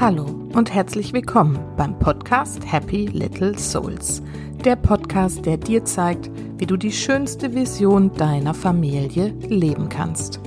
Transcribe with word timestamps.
Hallo 0.00 0.24
und 0.54 0.72
herzlich 0.72 1.12
willkommen 1.12 1.58
beim 1.76 1.98
Podcast 1.98 2.64
Happy 2.64 3.04
Little 3.04 3.58
Souls. 3.58 4.22
Der 4.64 4.74
Podcast, 4.74 5.44
der 5.44 5.58
dir 5.58 5.84
zeigt, 5.84 6.30
wie 6.56 6.64
du 6.64 6.78
die 6.78 6.90
schönste 6.90 7.54
Vision 7.54 8.10
deiner 8.14 8.54
Familie 8.54 9.34
leben 9.46 9.90
kannst. 9.90 10.40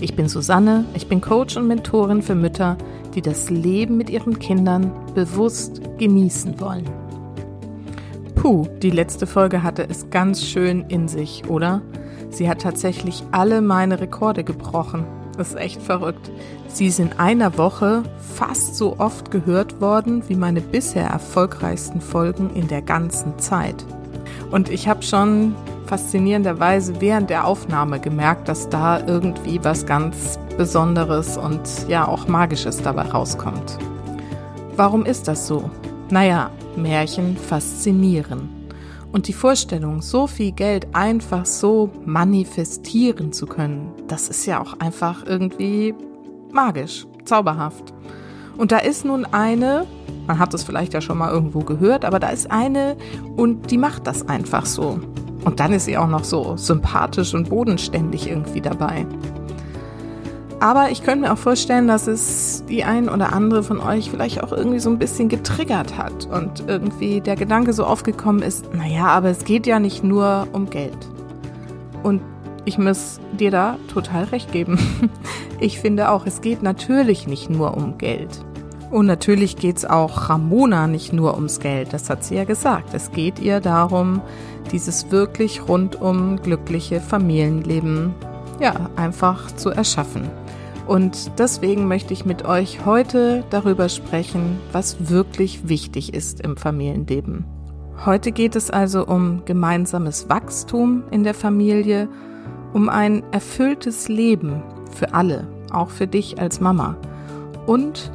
Ich 0.00 0.16
bin 0.16 0.26
Susanne, 0.26 0.86
ich 0.94 1.06
bin 1.06 1.20
Coach 1.20 1.58
und 1.58 1.66
Mentorin 1.66 2.22
für 2.22 2.34
Mütter, 2.34 2.78
die 3.14 3.20
das 3.20 3.50
Leben 3.50 3.98
mit 3.98 4.08
ihren 4.08 4.38
Kindern 4.38 4.90
bewusst 5.14 5.82
genießen 5.98 6.58
wollen. 6.58 6.88
Puh, 8.36 8.66
die 8.80 8.90
letzte 8.90 9.26
Folge 9.26 9.62
hatte 9.62 9.86
es 9.86 10.08
ganz 10.08 10.42
schön 10.42 10.80
in 10.88 11.08
sich, 11.08 11.44
oder? 11.50 11.82
Sie 12.30 12.48
hat 12.48 12.62
tatsächlich 12.62 13.22
alle 13.32 13.60
meine 13.60 14.00
Rekorde 14.00 14.44
gebrochen. 14.44 15.04
Das 15.36 15.50
ist 15.50 15.56
echt 15.56 15.82
verrückt. 15.82 16.30
Sie 16.74 16.86
ist 16.86 16.98
in 16.98 17.12
einer 17.12 17.56
Woche 17.56 18.02
fast 18.34 18.74
so 18.74 18.98
oft 18.98 19.30
gehört 19.30 19.80
worden 19.80 20.24
wie 20.26 20.34
meine 20.34 20.60
bisher 20.60 21.06
erfolgreichsten 21.06 22.00
Folgen 22.00 22.50
in 22.50 22.66
der 22.66 22.82
ganzen 22.82 23.38
Zeit. 23.38 23.84
Und 24.50 24.68
ich 24.70 24.88
habe 24.88 25.04
schon 25.04 25.54
faszinierenderweise 25.86 27.00
während 27.00 27.30
der 27.30 27.46
Aufnahme 27.46 28.00
gemerkt, 28.00 28.48
dass 28.48 28.68
da 28.70 28.98
irgendwie 29.06 29.62
was 29.62 29.86
ganz 29.86 30.36
Besonderes 30.58 31.36
und 31.36 31.60
ja 31.86 32.08
auch 32.08 32.26
Magisches 32.26 32.82
dabei 32.82 33.02
rauskommt. 33.02 33.78
Warum 34.74 35.06
ist 35.06 35.28
das 35.28 35.46
so? 35.46 35.70
Naja, 36.10 36.50
Märchen 36.74 37.36
faszinieren. 37.36 38.48
Und 39.12 39.28
die 39.28 39.32
Vorstellung, 39.32 40.02
so 40.02 40.26
viel 40.26 40.50
Geld 40.50 40.88
einfach 40.92 41.46
so 41.46 41.90
manifestieren 42.04 43.32
zu 43.32 43.46
können, 43.46 43.92
das 44.08 44.28
ist 44.28 44.44
ja 44.44 44.60
auch 44.60 44.80
einfach 44.80 45.24
irgendwie 45.24 45.94
magisch, 46.54 47.06
zauberhaft. 47.24 47.92
Und 48.56 48.72
da 48.72 48.78
ist 48.78 49.04
nun 49.04 49.26
eine, 49.26 49.86
man 50.26 50.38
hat 50.38 50.54
es 50.54 50.62
vielleicht 50.62 50.94
ja 50.94 51.00
schon 51.00 51.18
mal 51.18 51.30
irgendwo 51.30 51.60
gehört, 51.60 52.04
aber 52.04 52.20
da 52.20 52.28
ist 52.28 52.50
eine 52.50 52.96
und 53.36 53.70
die 53.70 53.78
macht 53.78 54.06
das 54.06 54.28
einfach 54.28 54.64
so. 54.64 55.00
Und 55.44 55.60
dann 55.60 55.72
ist 55.72 55.84
sie 55.84 55.98
auch 55.98 56.08
noch 56.08 56.24
so 56.24 56.56
sympathisch 56.56 57.34
und 57.34 57.50
bodenständig 57.50 58.30
irgendwie 58.30 58.60
dabei. 58.60 59.06
Aber 60.60 60.90
ich 60.90 61.02
könnte 61.02 61.26
mir 61.26 61.32
auch 61.32 61.38
vorstellen, 61.38 61.88
dass 61.88 62.06
es 62.06 62.64
die 62.66 62.84
ein 62.84 63.10
oder 63.10 63.34
andere 63.34 63.62
von 63.62 63.80
euch 63.80 64.10
vielleicht 64.10 64.42
auch 64.42 64.52
irgendwie 64.52 64.78
so 64.78 64.88
ein 64.88 64.98
bisschen 64.98 65.28
getriggert 65.28 65.98
hat 65.98 66.26
und 66.26 66.64
irgendwie 66.66 67.20
der 67.20 67.36
Gedanke 67.36 67.74
so 67.74 67.84
aufgekommen 67.84 68.40
ist, 68.40 68.72
naja, 68.72 69.06
aber 69.08 69.28
es 69.28 69.44
geht 69.44 69.66
ja 69.66 69.78
nicht 69.78 70.04
nur 70.04 70.48
um 70.52 70.70
Geld. 70.70 70.96
Und 72.02 72.22
ich 72.64 72.78
muss 72.78 73.20
dir 73.38 73.50
da 73.50 73.78
total 73.92 74.24
recht 74.24 74.52
geben. 74.52 74.78
Ich 75.60 75.78
finde 75.78 76.10
auch, 76.10 76.26
es 76.26 76.40
geht 76.40 76.62
natürlich 76.62 77.28
nicht 77.28 77.48
nur 77.48 77.76
um 77.76 77.96
Geld. 77.96 78.44
Und 78.90 79.06
natürlich 79.06 79.56
geht 79.56 79.78
es 79.78 79.84
auch 79.84 80.28
Ramona 80.28 80.88
nicht 80.88 81.12
nur 81.12 81.34
ums 81.36 81.60
Geld, 81.60 81.92
das 81.92 82.10
hat 82.10 82.24
sie 82.24 82.34
ja 82.34 82.44
gesagt. 82.44 82.92
Es 82.92 83.12
geht 83.12 83.38
ihr 83.38 83.60
darum, 83.60 84.20
dieses 84.72 85.10
wirklich 85.10 85.66
rundum 85.66 86.42
glückliche 86.42 87.00
Familienleben 87.00 88.14
ja, 88.60 88.90
einfach 88.96 89.54
zu 89.56 89.70
erschaffen. 89.70 90.28
Und 90.86 91.38
deswegen 91.38 91.88
möchte 91.88 92.12
ich 92.12 92.26
mit 92.26 92.44
euch 92.44 92.84
heute 92.84 93.44
darüber 93.50 93.88
sprechen, 93.88 94.58
was 94.72 95.08
wirklich 95.08 95.68
wichtig 95.68 96.12
ist 96.12 96.40
im 96.40 96.56
Familienleben. 96.56 97.44
Heute 98.04 98.32
geht 98.32 98.54
es 98.54 98.70
also 98.70 99.06
um 99.06 99.44
gemeinsames 99.44 100.28
Wachstum 100.28 101.04
in 101.10 101.24
der 101.24 101.32
Familie, 101.32 102.08
um 102.74 102.90
ein 102.90 103.22
erfülltes 103.32 104.08
Leben 104.08 104.62
für 104.90 105.14
alle, 105.14 105.46
auch 105.72 105.88
für 105.88 106.06
dich 106.06 106.38
als 106.38 106.60
Mama 106.60 106.96
und 107.66 108.12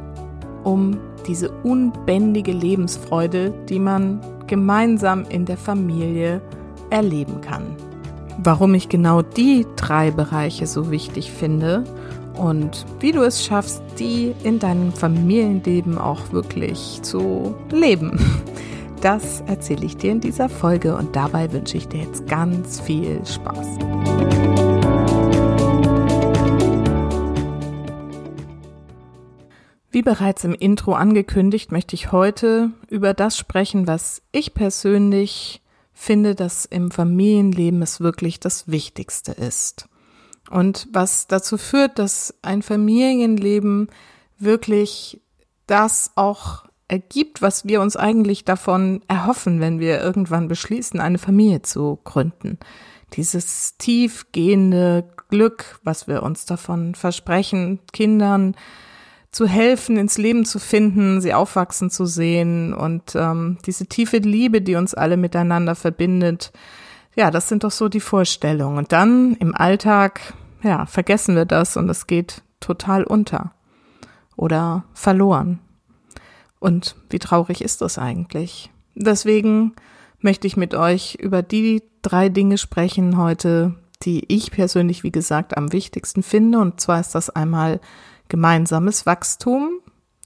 um 0.62 0.98
diese 1.26 1.50
unbändige 1.62 2.52
Lebensfreude, 2.52 3.52
die 3.68 3.78
man 3.78 4.20
gemeinsam 4.46 5.24
in 5.28 5.44
der 5.44 5.56
Familie 5.56 6.40
erleben 6.90 7.40
kann. 7.40 7.76
Warum 8.42 8.74
ich 8.74 8.88
genau 8.88 9.22
die 9.22 9.66
drei 9.76 10.10
Bereiche 10.10 10.66
so 10.66 10.90
wichtig 10.90 11.30
finde 11.32 11.84
und 12.38 12.86
wie 13.00 13.12
du 13.12 13.22
es 13.22 13.44
schaffst, 13.44 13.82
die 13.98 14.34
in 14.44 14.58
deinem 14.58 14.92
Familienleben 14.92 15.98
auch 15.98 16.32
wirklich 16.32 17.00
zu 17.02 17.54
leben. 17.70 18.18
Das 19.00 19.42
erzähle 19.46 19.86
ich 19.86 19.96
dir 19.96 20.12
in 20.12 20.20
dieser 20.20 20.50
Folge 20.50 20.94
und 20.94 21.16
dabei 21.16 21.50
wünsche 21.54 21.78
ich 21.78 21.88
dir 21.88 22.00
jetzt 22.02 22.28
ganz 22.28 22.82
viel 22.82 23.22
Spaß. 23.24 24.19
Wie 29.92 30.02
bereits 30.02 30.44
im 30.44 30.54
Intro 30.54 30.94
angekündigt, 30.94 31.72
möchte 31.72 31.96
ich 31.96 32.12
heute 32.12 32.70
über 32.88 33.12
das 33.12 33.36
sprechen, 33.36 33.88
was 33.88 34.22
ich 34.30 34.54
persönlich 34.54 35.62
finde, 35.92 36.36
dass 36.36 36.64
im 36.64 36.92
Familienleben 36.92 37.82
es 37.82 38.00
wirklich 38.00 38.38
das 38.38 38.68
Wichtigste 38.68 39.32
ist. 39.32 39.88
Und 40.48 40.88
was 40.92 41.26
dazu 41.26 41.58
führt, 41.58 41.98
dass 41.98 42.34
ein 42.42 42.62
Familienleben 42.62 43.88
wirklich 44.38 45.20
das 45.66 46.12
auch 46.14 46.64
ergibt, 46.86 47.42
was 47.42 47.66
wir 47.66 47.80
uns 47.80 47.96
eigentlich 47.96 48.44
davon 48.44 49.02
erhoffen, 49.08 49.60
wenn 49.60 49.80
wir 49.80 50.00
irgendwann 50.00 50.48
beschließen, 50.48 51.00
eine 51.00 51.18
Familie 51.18 51.62
zu 51.62 51.98
gründen. 52.04 52.58
Dieses 53.14 53.76
tiefgehende 53.76 55.08
Glück, 55.28 55.80
was 55.82 56.06
wir 56.06 56.22
uns 56.22 56.46
davon 56.46 56.94
versprechen, 56.94 57.80
Kindern 57.92 58.54
zu 59.30 59.46
helfen, 59.46 59.96
ins 59.96 60.18
Leben 60.18 60.44
zu 60.44 60.58
finden, 60.58 61.20
sie 61.20 61.34
aufwachsen 61.34 61.90
zu 61.90 62.04
sehen 62.04 62.74
und 62.74 63.14
ähm, 63.14 63.58
diese 63.64 63.86
tiefe 63.86 64.18
Liebe, 64.18 64.60
die 64.60 64.74
uns 64.74 64.94
alle 64.94 65.16
miteinander 65.16 65.74
verbindet. 65.74 66.52
Ja, 67.14 67.30
das 67.30 67.48
sind 67.48 67.64
doch 67.64 67.70
so 67.70 67.88
die 67.88 68.00
Vorstellungen. 68.00 68.78
Und 68.78 68.92
dann 68.92 69.34
im 69.34 69.54
Alltag, 69.54 70.34
ja, 70.62 70.86
vergessen 70.86 71.36
wir 71.36 71.44
das 71.44 71.76
und 71.76 71.88
es 71.88 72.06
geht 72.06 72.42
total 72.58 73.04
unter 73.04 73.52
oder 74.36 74.84
verloren. 74.94 75.60
Und 76.58 76.96
wie 77.08 77.18
traurig 77.18 77.62
ist 77.62 77.80
das 77.82 77.98
eigentlich? 77.98 78.70
Deswegen 78.94 79.74
möchte 80.18 80.46
ich 80.46 80.56
mit 80.56 80.74
euch 80.74 81.14
über 81.14 81.42
die 81.42 81.82
drei 82.02 82.28
Dinge 82.28 82.58
sprechen 82.58 83.16
heute, 83.16 83.74
die 84.02 84.24
ich 84.28 84.50
persönlich, 84.50 85.04
wie 85.04 85.12
gesagt, 85.12 85.56
am 85.56 85.72
wichtigsten 85.72 86.22
finde. 86.22 86.58
Und 86.58 86.80
zwar 86.80 87.00
ist 87.00 87.14
das 87.14 87.30
einmal 87.30 87.80
gemeinsames 88.30 89.04
Wachstum 89.04 89.80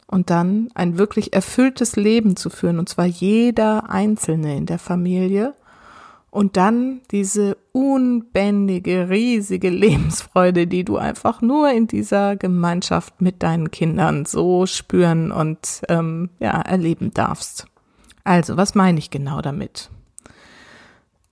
und 0.07 0.31
dann 0.31 0.69
ein 0.75 0.97
wirklich 0.99 1.33
erfülltes 1.33 1.97
Leben 1.97 2.37
zu 2.37 2.51
führen, 2.51 2.79
und 2.79 2.89
zwar 2.89 3.07
jeder 3.07 3.91
Einzelne 3.91 4.57
in 4.57 4.67
der 4.67 4.79
Familie. 4.79 5.55
Und 6.31 6.57
dann 6.57 7.01
diese 7.13 7.57
unbändige, 7.73 9.09
riesige 9.09 9.71
Lebensfreude, 9.71 10.67
die 10.67 10.85
du 10.85 10.97
einfach 10.97 11.41
nur 11.43 11.71
in 11.71 11.87
dieser 11.87 12.35
Gemeinschaft 12.35 13.21
mit 13.21 13.43
deinen 13.43 13.71
Kindern 13.71 14.25
so 14.25 14.67
spüren 14.67 15.31
und 15.31 15.83
ähm, 15.89 16.31
ja, 16.41 16.61
erleben 16.61 17.15
darfst. 17.15 17.67
Also, 18.25 18.57
was 18.57 18.75
meine 18.75 18.99
ich 18.99 19.11
genau 19.11 19.43
damit? 19.43 19.91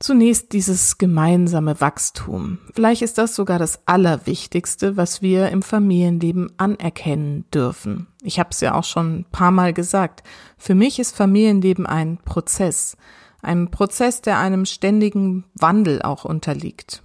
Zunächst 0.03 0.53
dieses 0.53 0.99
gemeinsame 0.99 1.81
Wachstum. 1.81 2.59
Vielleicht 2.75 3.03
ist 3.03 3.19
das 3.19 3.37
sogar 3.37 3.61
das 3.61 3.87
Allerwichtigste, 3.87 4.97
was 4.97 5.23
wir 5.23 5.51
im 5.51 5.63
Familienleben 5.63 6.51
anerkennen 6.57 7.45
dürfen. 7.55 8.09
Ich 8.21 8.41
habe 8.41 8.51
es 8.51 8.61
ja 8.61 8.75
auch 8.75 8.83
schon 8.83 9.21
ein 9.21 9.27
paar 9.31 9.53
Mal 9.53 9.73
gesagt. 9.73 10.25
Für 10.59 10.75
mich 10.75 10.99
ist 10.99 11.15
Familienleben 11.15 11.87
ein 11.87 12.19
Prozess. 12.25 12.97
Ein 13.43 13.71
Prozess, 13.71 14.23
der 14.23 14.41
einem 14.41 14.67
ständigen 14.67 15.45
Wandel 15.55 16.03
auch 16.03 16.25
unterliegt. 16.25 17.05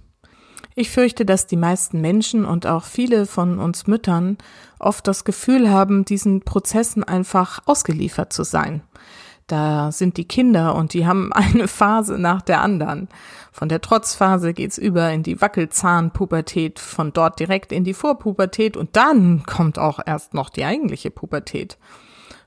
Ich 0.74 0.90
fürchte, 0.90 1.24
dass 1.24 1.46
die 1.46 1.56
meisten 1.56 2.00
Menschen 2.00 2.44
und 2.44 2.66
auch 2.66 2.82
viele 2.82 3.26
von 3.26 3.60
uns 3.60 3.86
Müttern 3.86 4.38
oft 4.80 5.06
das 5.06 5.22
Gefühl 5.22 5.70
haben, 5.70 6.04
diesen 6.04 6.40
Prozessen 6.40 7.04
einfach 7.04 7.60
ausgeliefert 7.64 8.32
zu 8.32 8.42
sein. 8.42 8.82
Da 9.48 9.90
sind 9.90 10.16
die 10.16 10.26
Kinder 10.26 10.76
und 10.76 10.92
die 10.92 11.06
haben 11.06 11.32
eine 11.34 11.66
Phase 11.66 12.18
nach 12.18 12.42
der 12.42 12.60
anderen. 12.62 13.08
Von 13.50 13.68
der 13.68 13.80
Trotzphase 13.80 14.54
geht's 14.54 14.78
über 14.78 15.10
in 15.10 15.24
die 15.24 15.40
Wackelzahnpubertät, 15.40 16.78
von 16.78 17.12
dort 17.12 17.40
direkt 17.40 17.72
in 17.72 17.82
die 17.82 17.94
Vorpubertät 17.94 18.76
und 18.76 18.94
dann 18.94 19.42
kommt 19.44 19.78
auch 19.78 19.98
erst 20.04 20.34
noch 20.34 20.50
die 20.50 20.64
eigentliche 20.64 21.10
Pubertät. 21.10 21.76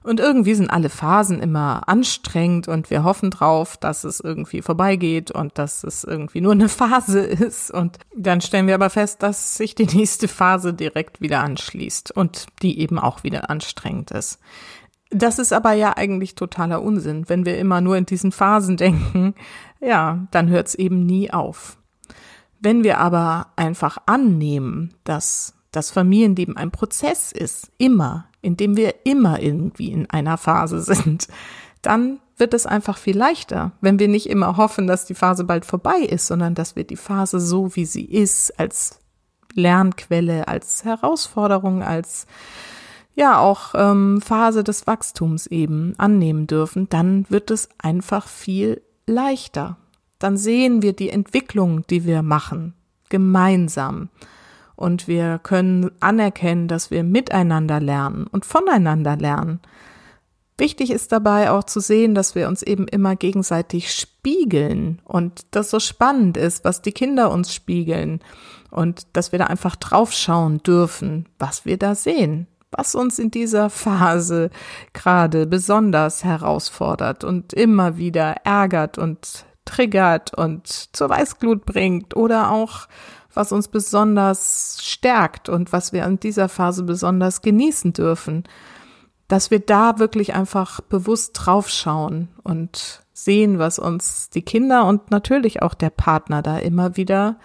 Und 0.03 0.19
irgendwie 0.19 0.55
sind 0.55 0.71
alle 0.71 0.89
Phasen 0.89 1.41
immer 1.41 1.87
anstrengend 1.87 2.67
und 2.67 2.89
wir 2.89 3.03
hoffen 3.03 3.29
drauf, 3.29 3.77
dass 3.77 4.03
es 4.03 4.19
irgendwie 4.19 4.63
vorbeigeht 4.63 5.29
und 5.29 5.59
dass 5.59 5.83
es 5.83 6.03
irgendwie 6.03 6.41
nur 6.41 6.53
eine 6.53 6.69
Phase 6.69 7.19
ist. 7.19 7.69
Und 7.69 7.99
dann 8.15 8.41
stellen 8.41 8.65
wir 8.65 8.75
aber 8.75 8.89
fest, 8.89 9.21
dass 9.21 9.57
sich 9.57 9.75
die 9.75 9.85
nächste 9.85 10.27
Phase 10.27 10.73
direkt 10.73 11.21
wieder 11.21 11.41
anschließt 11.41 12.11
und 12.11 12.47
die 12.63 12.79
eben 12.79 12.97
auch 12.97 13.23
wieder 13.23 13.51
anstrengend 13.51 14.09
ist. 14.11 14.39
Das 15.11 15.39
ist 15.39 15.51
aber 15.51 15.73
ja 15.73 15.97
eigentlich 15.97 16.35
totaler 16.35 16.81
Unsinn. 16.81 17.27
Wenn 17.27 17.45
wir 17.45 17.57
immer 17.57 17.81
nur 17.81 17.97
in 17.97 18.05
diesen 18.05 18.31
Phasen 18.31 18.77
denken, 18.77 19.35
ja, 19.81 20.27
dann 20.31 20.49
hört 20.49 20.67
es 20.67 20.75
eben 20.75 21.05
nie 21.05 21.31
auf. 21.31 21.77
Wenn 22.59 22.83
wir 22.83 22.99
aber 22.99 23.47
einfach 23.55 23.97
annehmen, 24.05 24.93
dass 25.03 25.53
das 25.71 25.91
Familienleben 25.91 26.57
ein 26.57 26.71
Prozess 26.71 27.31
ist, 27.31 27.71
immer, 27.77 28.25
in 28.41 28.55
dem 28.55 28.77
wir 28.77 29.05
immer 29.05 29.41
irgendwie 29.41 29.91
in 29.91 30.09
einer 30.09 30.37
Phase 30.37 30.81
sind, 30.81 31.27
dann 31.81 32.19
wird 32.37 32.53
es 32.53 32.65
einfach 32.65 32.97
viel 32.97 33.17
leichter, 33.17 33.71
wenn 33.81 33.99
wir 33.99 34.07
nicht 34.07 34.29
immer 34.29 34.57
hoffen, 34.57 34.87
dass 34.87 35.05
die 35.05 35.13
Phase 35.13 35.43
bald 35.43 35.65
vorbei 35.65 35.99
ist, 35.99 36.27
sondern 36.27 36.55
dass 36.55 36.75
wir 36.75 36.83
die 36.83 36.97
Phase 36.97 37.39
so, 37.39 37.75
wie 37.75 37.85
sie 37.85 38.05
ist, 38.05 38.59
als 38.59 38.99
Lernquelle, 39.53 40.47
als 40.47 40.83
Herausforderung, 40.83 41.83
als 41.83 42.25
ja 43.15 43.39
auch 43.39 43.73
ähm, 43.75 44.21
Phase 44.21 44.63
des 44.63 44.87
Wachstums 44.87 45.47
eben 45.47 45.93
annehmen 45.97 46.47
dürfen, 46.47 46.89
dann 46.89 47.25
wird 47.29 47.51
es 47.51 47.69
einfach 47.77 48.27
viel 48.27 48.81
leichter. 49.05 49.77
Dann 50.19 50.37
sehen 50.37 50.81
wir 50.81 50.93
die 50.93 51.09
Entwicklung, 51.09 51.85
die 51.87 52.05
wir 52.05 52.21
machen, 52.21 52.73
gemeinsam. 53.09 54.09
Und 54.75 55.07
wir 55.07 55.39
können 55.39 55.91
anerkennen, 55.99 56.67
dass 56.67 56.89
wir 56.89 57.03
miteinander 57.03 57.79
lernen 57.79 58.27
und 58.27 58.45
voneinander 58.45 59.15
lernen. 59.15 59.59
Wichtig 60.57 60.91
ist 60.91 61.11
dabei 61.11 61.49
auch 61.49 61.63
zu 61.63 61.79
sehen, 61.79 62.13
dass 62.13 62.35
wir 62.35 62.47
uns 62.47 62.61
eben 62.61 62.87
immer 62.87 63.15
gegenseitig 63.15 63.93
spiegeln 63.93 65.01
und 65.05 65.41
das 65.51 65.71
so 65.71 65.79
spannend 65.79 66.37
ist, 66.37 66.63
was 66.63 66.83
die 66.83 66.91
Kinder 66.91 67.31
uns 67.31 67.51
spiegeln 67.51 68.19
und 68.69 69.07
dass 69.13 69.31
wir 69.31 69.39
da 69.39 69.45
einfach 69.45 69.75
draufschauen 69.75 70.61
dürfen, 70.61 71.27
was 71.39 71.65
wir 71.65 71.77
da 71.77 71.95
sehen, 71.95 72.45
was 72.71 72.95
uns 72.95 73.19
in 73.19 73.31
dieser 73.31 73.69
Phase 73.69 74.49
gerade 74.93 75.45
besonders 75.45 76.23
herausfordert 76.23 77.23
und 77.23 77.53
immer 77.53 77.97
wieder 77.97 78.37
ärgert 78.43 78.97
und 78.97 79.45
triggert 79.65 80.33
und 80.33 80.67
zur 80.67 81.09
Weißglut 81.09 81.65
bringt 81.65 82.15
oder 82.15 82.51
auch 82.51 82.87
was 83.33 83.51
uns 83.51 83.67
besonders 83.67 84.79
stärkt 84.81 85.47
und 85.47 85.71
was 85.71 85.93
wir 85.93 86.03
in 86.05 86.19
dieser 86.19 86.49
Phase 86.49 86.83
besonders 86.83 87.41
genießen 87.41 87.93
dürfen 87.93 88.43
dass 89.31 89.49
wir 89.49 89.61
da 89.61 89.97
wirklich 89.97 90.33
einfach 90.33 90.81
bewusst 90.81 91.31
draufschauen 91.35 92.27
und 92.43 93.01
sehen, 93.13 93.59
was 93.59 93.79
uns 93.79 94.29
die 94.29 94.41
Kinder 94.41 94.85
und 94.85 95.09
natürlich 95.09 95.61
auch 95.61 95.73
der 95.73 95.89
Partner 95.89 96.41
da 96.41 96.57
immer 96.57 96.97
wieder 96.97 97.39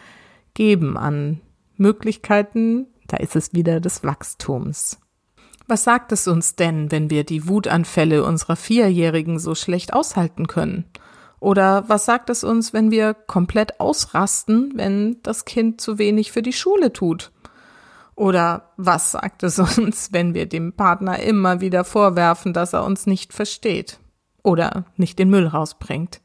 geben 0.55 0.97
an 0.97 1.41
Möglichkeiten, 1.77 2.89
da 3.07 3.19
ist 3.19 3.37
es 3.37 3.55
wieder 3.55 3.79
des 3.79 4.03
Wachstums. 4.03 4.99
Was 5.69 5.83
sagt 5.83 6.13
es 6.13 6.29
uns 6.29 6.55
denn, 6.55 6.93
wenn 6.93 7.11
wir 7.11 7.25
die 7.25 7.49
Wutanfälle 7.49 8.25
unserer 8.25 8.55
Vierjährigen 8.55 9.41
so 9.41 9.57
schlecht 9.57 9.93
aushalten 9.93 10.47
können? 10.47 10.85
Oder 11.41 11.85
was 11.89 12.05
sagt 12.05 12.31
es 12.31 12.45
uns, 12.45 12.73
wenn 12.73 12.91
wir 12.91 13.15
komplett 13.15 13.81
ausrasten, 13.81 14.73
wenn 14.77 15.21
das 15.23 15.45
Kind 15.45 15.81
zu 15.81 15.99
wenig 15.99 16.31
für 16.31 16.43
die 16.43 16.53
Schule 16.53 16.93
tut? 16.93 17.33
Oder 18.15 18.73
was 18.77 19.11
sagt 19.11 19.43
es 19.43 19.59
uns, 19.59 20.09
wenn 20.13 20.35
wir 20.35 20.47
dem 20.47 20.73
Partner 20.73 21.19
immer 21.19 21.61
wieder 21.61 21.85
vorwerfen, 21.85 22.53
dass 22.53 22.73
er 22.73 22.85
uns 22.85 23.07
nicht 23.07 23.33
versteht 23.33 23.99
oder 24.43 24.87
nicht 24.97 25.19
den 25.19 25.31
Müll 25.31 25.47
rausbringt? 25.47 26.21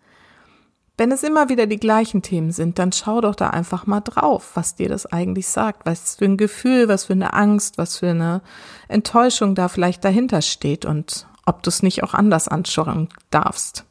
Wenn 0.97 1.11
es 1.11 1.23
immer 1.23 1.49
wieder 1.49 1.67
die 1.67 1.79
gleichen 1.79 2.21
Themen 2.21 2.51
sind, 2.51 2.77
dann 2.77 2.91
schau 2.91 3.21
doch 3.21 3.35
da 3.35 3.49
einfach 3.49 3.87
mal 3.87 4.01
drauf, 4.01 4.51
was 4.55 4.75
dir 4.75 4.89
das 4.89 5.05
eigentlich 5.05 5.47
sagt, 5.47 5.85
was 5.85 6.17
für 6.17 6.25
ein 6.25 6.37
Gefühl, 6.37 6.87
was 6.87 7.05
für 7.05 7.13
eine 7.13 7.33
Angst, 7.33 7.77
was 7.77 7.97
für 7.97 8.09
eine 8.09 8.41
Enttäuschung 8.87 9.55
da 9.55 9.67
vielleicht 9.67 10.03
dahinter 10.03 10.41
steht 10.41 10.85
und 10.85 11.27
ob 11.45 11.63
du 11.63 11.69
es 11.69 11.81
nicht 11.81 12.03
auch 12.03 12.13
anders 12.13 12.47
anschauen 12.47 13.09
darfst. 13.31 13.85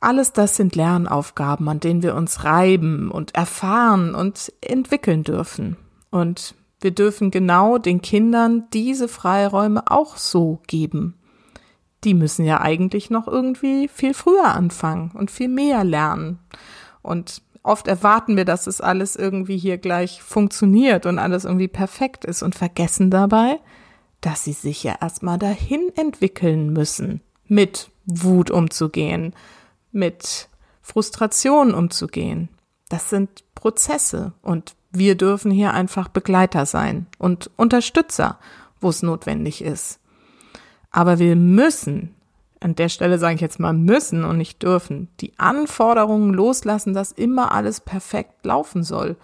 Alles 0.00 0.32
das 0.32 0.56
sind 0.56 0.74
Lernaufgaben, 0.74 1.68
an 1.68 1.80
denen 1.80 2.02
wir 2.02 2.16
uns 2.16 2.44
reiben 2.44 3.10
und 3.10 3.34
erfahren 3.34 4.14
und 4.14 4.52
entwickeln 4.60 5.22
dürfen. 5.22 5.76
Und 6.10 6.54
wir 6.80 6.90
dürfen 6.90 7.30
genau 7.30 7.78
den 7.78 8.02
Kindern 8.02 8.64
diese 8.72 9.06
Freiräume 9.06 9.84
auch 9.86 10.16
so 10.16 10.60
geben. 10.66 11.14
Die 12.04 12.14
müssen 12.14 12.44
ja 12.44 12.60
eigentlich 12.60 13.10
noch 13.10 13.28
irgendwie 13.28 13.88
viel 13.88 14.14
früher 14.14 14.54
anfangen 14.54 15.12
und 15.14 15.30
viel 15.30 15.48
mehr 15.48 15.84
lernen. 15.84 16.38
Und 17.02 17.42
oft 17.62 17.86
erwarten 17.86 18.36
wir, 18.36 18.44
dass 18.44 18.66
es 18.66 18.80
alles 18.80 19.16
irgendwie 19.16 19.56
hier 19.56 19.78
gleich 19.78 20.22
funktioniert 20.22 21.06
und 21.06 21.18
alles 21.18 21.44
irgendwie 21.44 21.68
perfekt 21.68 22.24
ist 22.24 22.42
und 22.42 22.54
vergessen 22.54 23.10
dabei, 23.10 23.60
dass 24.20 24.44
sie 24.44 24.52
sich 24.52 24.82
ja 24.82 24.96
erstmal 25.00 25.38
dahin 25.38 25.90
entwickeln 25.96 26.72
müssen, 26.72 27.20
mit 27.46 27.90
Wut 28.06 28.50
umzugehen, 28.50 29.34
mit 29.90 30.48
Frustration 30.80 31.74
umzugehen. 31.74 32.48
Das 32.88 33.10
sind 33.10 33.44
Prozesse 33.54 34.32
und 34.42 34.74
wir 34.90 35.16
dürfen 35.16 35.50
hier 35.50 35.72
einfach 35.72 36.08
Begleiter 36.08 36.66
sein 36.66 37.06
und 37.18 37.50
Unterstützer, 37.56 38.38
wo 38.80 38.90
es 38.90 39.02
notwendig 39.02 39.62
ist. 39.62 39.98
Aber 40.92 41.18
wir 41.18 41.36
müssen, 41.36 42.14
an 42.60 42.74
der 42.74 42.90
Stelle 42.90 43.18
sage 43.18 43.34
ich 43.34 43.40
jetzt 43.40 43.58
mal 43.58 43.72
müssen 43.72 44.24
und 44.24 44.38
nicht 44.38 44.62
dürfen, 44.62 45.08
die 45.20 45.32
Anforderungen 45.38 46.32
loslassen, 46.32 46.94
dass 46.94 47.12
immer 47.12 47.52
alles 47.52 47.80
perfekt 47.80 48.44
laufen 48.44 48.84
soll. 48.84 49.16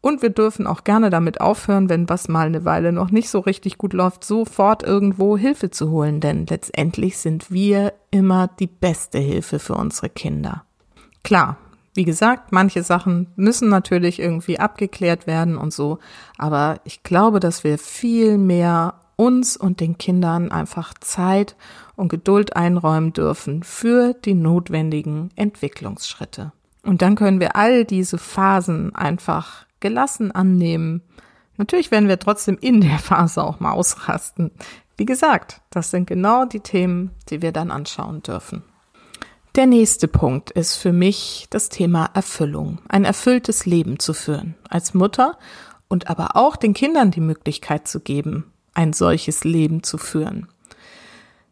Und 0.00 0.22
wir 0.22 0.30
dürfen 0.30 0.66
auch 0.66 0.82
gerne 0.82 1.10
damit 1.10 1.42
aufhören, 1.42 1.90
wenn 1.90 2.08
was 2.08 2.28
mal 2.28 2.46
eine 2.46 2.64
Weile 2.64 2.90
noch 2.90 3.10
nicht 3.10 3.28
so 3.28 3.40
richtig 3.40 3.76
gut 3.76 3.92
läuft, 3.92 4.24
sofort 4.24 4.82
irgendwo 4.82 5.36
Hilfe 5.36 5.70
zu 5.70 5.90
holen, 5.90 6.20
denn 6.20 6.46
letztendlich 6.46 7.18
sind 7.18 7.50
wir 7.50 7.92
immer 8.10 8.48
die 8.48 8.66
beste 8.66 9.18
Hilfe 9.18 9.58
für 9.58 9.74
unsere 9.74 10.08
Kinder. 10.08 10.64
Klar, 11.22 11.58
wie 11.92 12.04
gesagt, 12.04 12.50
manche 12.50 12.82
Sachen 12.82 13.26
müssen 13.36 13.68
natürlich 13.68 14.20
irgendwie 14.20 14.58
abgeklärt 14.58 15.26
werden 15.26 15.58
und 15.58 15.74
so, 15.74 15.98
aber 16.38 16.80
ich 16.84 17.02
glaube, 17.02 17.40
dass 17.40 17.62
wir 17.62 17.76
viel 17.76 18.38
mehr 18.38 18.94
uns 19.20 19.54
und 19.54 19.80
den 19.80 19.98
Kindern 19.98 20.50
einfach 20.50 20.94
Zeit 20.98 21.54
und 21.94 22.08
Geduld 22.08 22.56
einräumen 22.56 23.12
dürfen 23.12 23.62
für 23.62 24.14
die 24.14 24.32
notwendigen 24.32 25.28
Entwicklungsschritte. 25.36 26.52
Und 26.82 27.02
dann 27.02 27.16
können 27.16 27.38
wir 27.38 27.54
all 27.54 27.84
diese 27.84 28.16
Phasen 28.16 28.96
einfach 28.96 29.66
gelassen 29.78 30.32
annehmen. 30.32 31.02
Natürlich 31.58 31.90
werden 31.90 32.08
wir 32.08 32.18
trotzdem 32.18 32.56
in 32.62 32.80
der 32.80 32.98
Phase 32.98 33.44
auch 33.44 33.60
mal 33.60 33.72
ausrasten. 33.72 34.52
Wie 34.96 35.04
gesagt, 35.04 35.60
das 35.68 35.90
sind 35.90 36.06
genau 36.06 36.46
die 36.46 36.60
Themen, 36.60 37.10
die 37.28 37.42
wir 37.42 37.52
dann 37.52 37.70
anschauen 37.70 38.22
dürfen. 38.22 38.62
Der 39.54 39.66
nächste 39.66 40.08
Punkt 40.08 40.50
ist 40.50 40.76
für 40.76 40.92
mich 40.92 41.46
das 41.50 41.68
Thema 41.68 42.08
Erfüllung, 42.14 42.78
ein 42.88 43.04
erfülltes 43.04 43.66
Leben 43.66 43.98
zu 43.98 44.14
führen, 44.14 44.54
als 44.66 44.94
Mutter 44.94 45.36
und 45.88 46.08
aber 46.08 46.36
auch 46.36 46.56
den 46.56 46.72
Kindern 46.72 47.10
die 47.10 47.20
Möglichkeit 47.20 47.86
zu 47.86 48.00
geben, 48.00 48.50
ein 48.74 48.92
solches 48.92 49.44
Leben 49.44 49.82
zu 49.82 49.98
führen. 49.98 50.48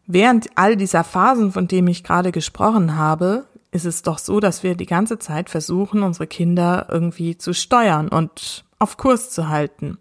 Während 0.07 0.49
all 0.55 0.75
dieser 0.75 1.03
Phasen, 1.03 1.51
von 1.51 1.67
denen 1.67 1.87
ich 1.87 2.03
gerade 2.03 2.31
gesprochen 2.31 2.95
habe, 2.95 3.45
ist 3.71 3.85
es 3.85 4.01
doch 4.01 4.17
so, 4.17 4.39
dass 4.39 4.63
wir 4.63 4.75
die 4.75 4.87
ganze 4.87 5.19
Zeit 5.19 5.49
versuchen, 5.49 6.01
unsere 6.01 6.27
Kinder 6.27 6.87
irgendwie 6.89 7.37
zu 7.37 7.53
steuern 7.53 8.07
und 8.07 8.65
auf 8.79 8.97
Kurs 8.97 9.29
zu 9.29 9.49
halten. 9.49 9.99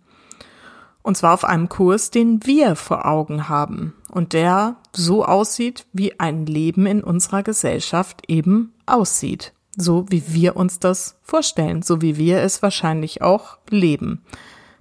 Und 1.03 1.17
zwar 1.17 1.35
auf 1.35 1.45
einem 1.45 1.69
Kurs, 1.69 2.11
den 2.11 2.45
wir 2.47 2.77
vor 2.77 3.07
Augen 3.07 3.49
haben 3.49 3.95
und 4.11 4.33
der 4.33 4.77
so 4.93 5.25
aussieht, 5.25 5.87
wie 5.93 6.19
ein 6.19 6.47
Leben 6.47 6.87
in 6.87 7.03
unserer 7.03 7.43
Gesellschaft 7.43 8.23
eben 8.29 8.73
aussieht. 8.87 9.53
So 9.77 10.07
wie 10.09 10.23
wir 10.29 10.57
uns 10.57 10.81
das 10.81 11.17
vorstellen, 11.23 11.83
so 11.83 12.03
wie 12.03 12.17
wir 12.17 12.41
es 12.41 12.63
wahrscheinlich 12.63 13.23
auch 13.23 13.59
leben. 13.71 14.25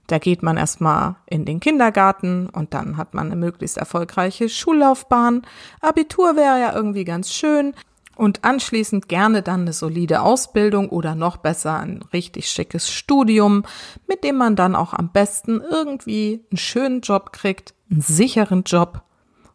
Da 0.08 0.20
geht 0.20 0.42
man 0.42 0.58
erstmal 0.58 1.16
in 1.26 1.44
den 1.46 1.60
Kindergarten 1.60 2.50
und 2.50 2.74
dann 2.74 2.98
hat 2.98 3.14
man 3.14 3.28
eine 3.28 3.36
möglichst 3.36 3.78
erfolgreiche 3.78 4.48
Schullaufbahn. 4.48 5.42
Abitur 5.82 6.36
wäre 6.36 6.60
ja 6.60 6.74
irgendwie 6.74 7.04
ganz 7.04 7.32
schön 7.32 7.74
und 8.16 8.44
anschließend 8.44 9.10
gerne 9.10 9.44
dann 9.44 9.62
eine 9.62 9.74
solide 9.74 10.22
Ausbildung 10.22 10.90
oder 10.90 11.14
noch 11.14 11.38
besser 11.38 11.78
ein 11.80 12.04
richtig 12.14 12.50
schickes 12.50 12.90
Studium, 12.90 13.64
mit 14.08 14.24
dem 14.24 14.38
man 14.38 14.56
dann 14.56 14.76
auch 14.76 14.94
am 14.94 15.12
besten 15.12 15.62
irgendwie 15.62 16.46
einen 16.50 16.58
schönen 16.58 17.02
Job 17.02 17.32
kriegt, 17.32 17.74
einen 17.92 18.02
sicheren 18.02 18.64
Job 18.64 19.04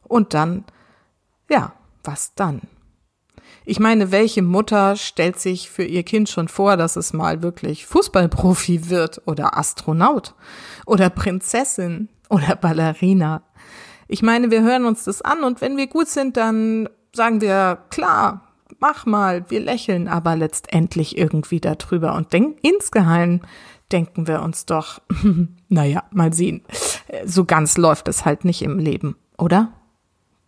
und 0.03 0.35
dann, 0.35 0.65
ja, 1.51 1.73
was 2.05 2.35
dann? 2.35 2.63
Ich 3.65 3.79
meine, 3.79 4.11
welche 4.11 4.43
Mutter 4.43 4.97
stellt 4.97 5.39
sich 5.39 5.71
für 5.71 5.85
ihr 5.85 6.03
Kind 6.03 6.29
schon 6.29 6.49
vor, 6.49 6.77
dass 6.77 6.97
es 6.97 7.13
mal 7.13 7.43
wirklich 7.43 7.87
Fußballprofi 7.87 8.91
wird 8.91 9.23
oder 9.27 9.57
Astronaut 9.57 10.35
oder 10.87 11.11
Prinzessin 11.11 12.09
oder 12.29 12.57
Ballerina? 12.57 13.43
Ich 14.09 14.23
meine, 14.23 14.51
wir 14.51 14.63
hören 14.63 14.85
uns 14.85 15.05
das 15.05 15.23
an 15.23 15.45
und 15.45 15.61
wenn 15.61 15.77
wir 15.77 15.87
gut 15.87 16.09
sind, 16.09 16.37
dann 16.37 16.89
sagen 17.13 17.41
wir, 17.41 17.79
klar, 17.91 18.53
mach 18.81 19.07
mal, 19.07 19.49
wir 19.49 19.61
lächeln 19.61 20.09
aber 20.09 20.37
letztendlich 20.37 21.17
irgendwie 21.17 21.61
darüber 21.61 22.15
und 22.15 22.33
denken, 22.33 22.59
insgeheim 22.63 23.43
denken 23.93 24.27
wir 24.27 24.43
uns 24.43 24.67
doch, 24.67 25.01
naja, 25.69 26.05
mal 26.11 26.33
sehen, 26.33 26.63
so 27.25 27.45
ganz 27.45 27.77
läuft 27.77 28.09
es 28.09 28.25
halt 28.25 28.45
nicht 28.45 28.63
im 28.63 28.79
Leben, 28.79 29.17
oder? 29.39 29.73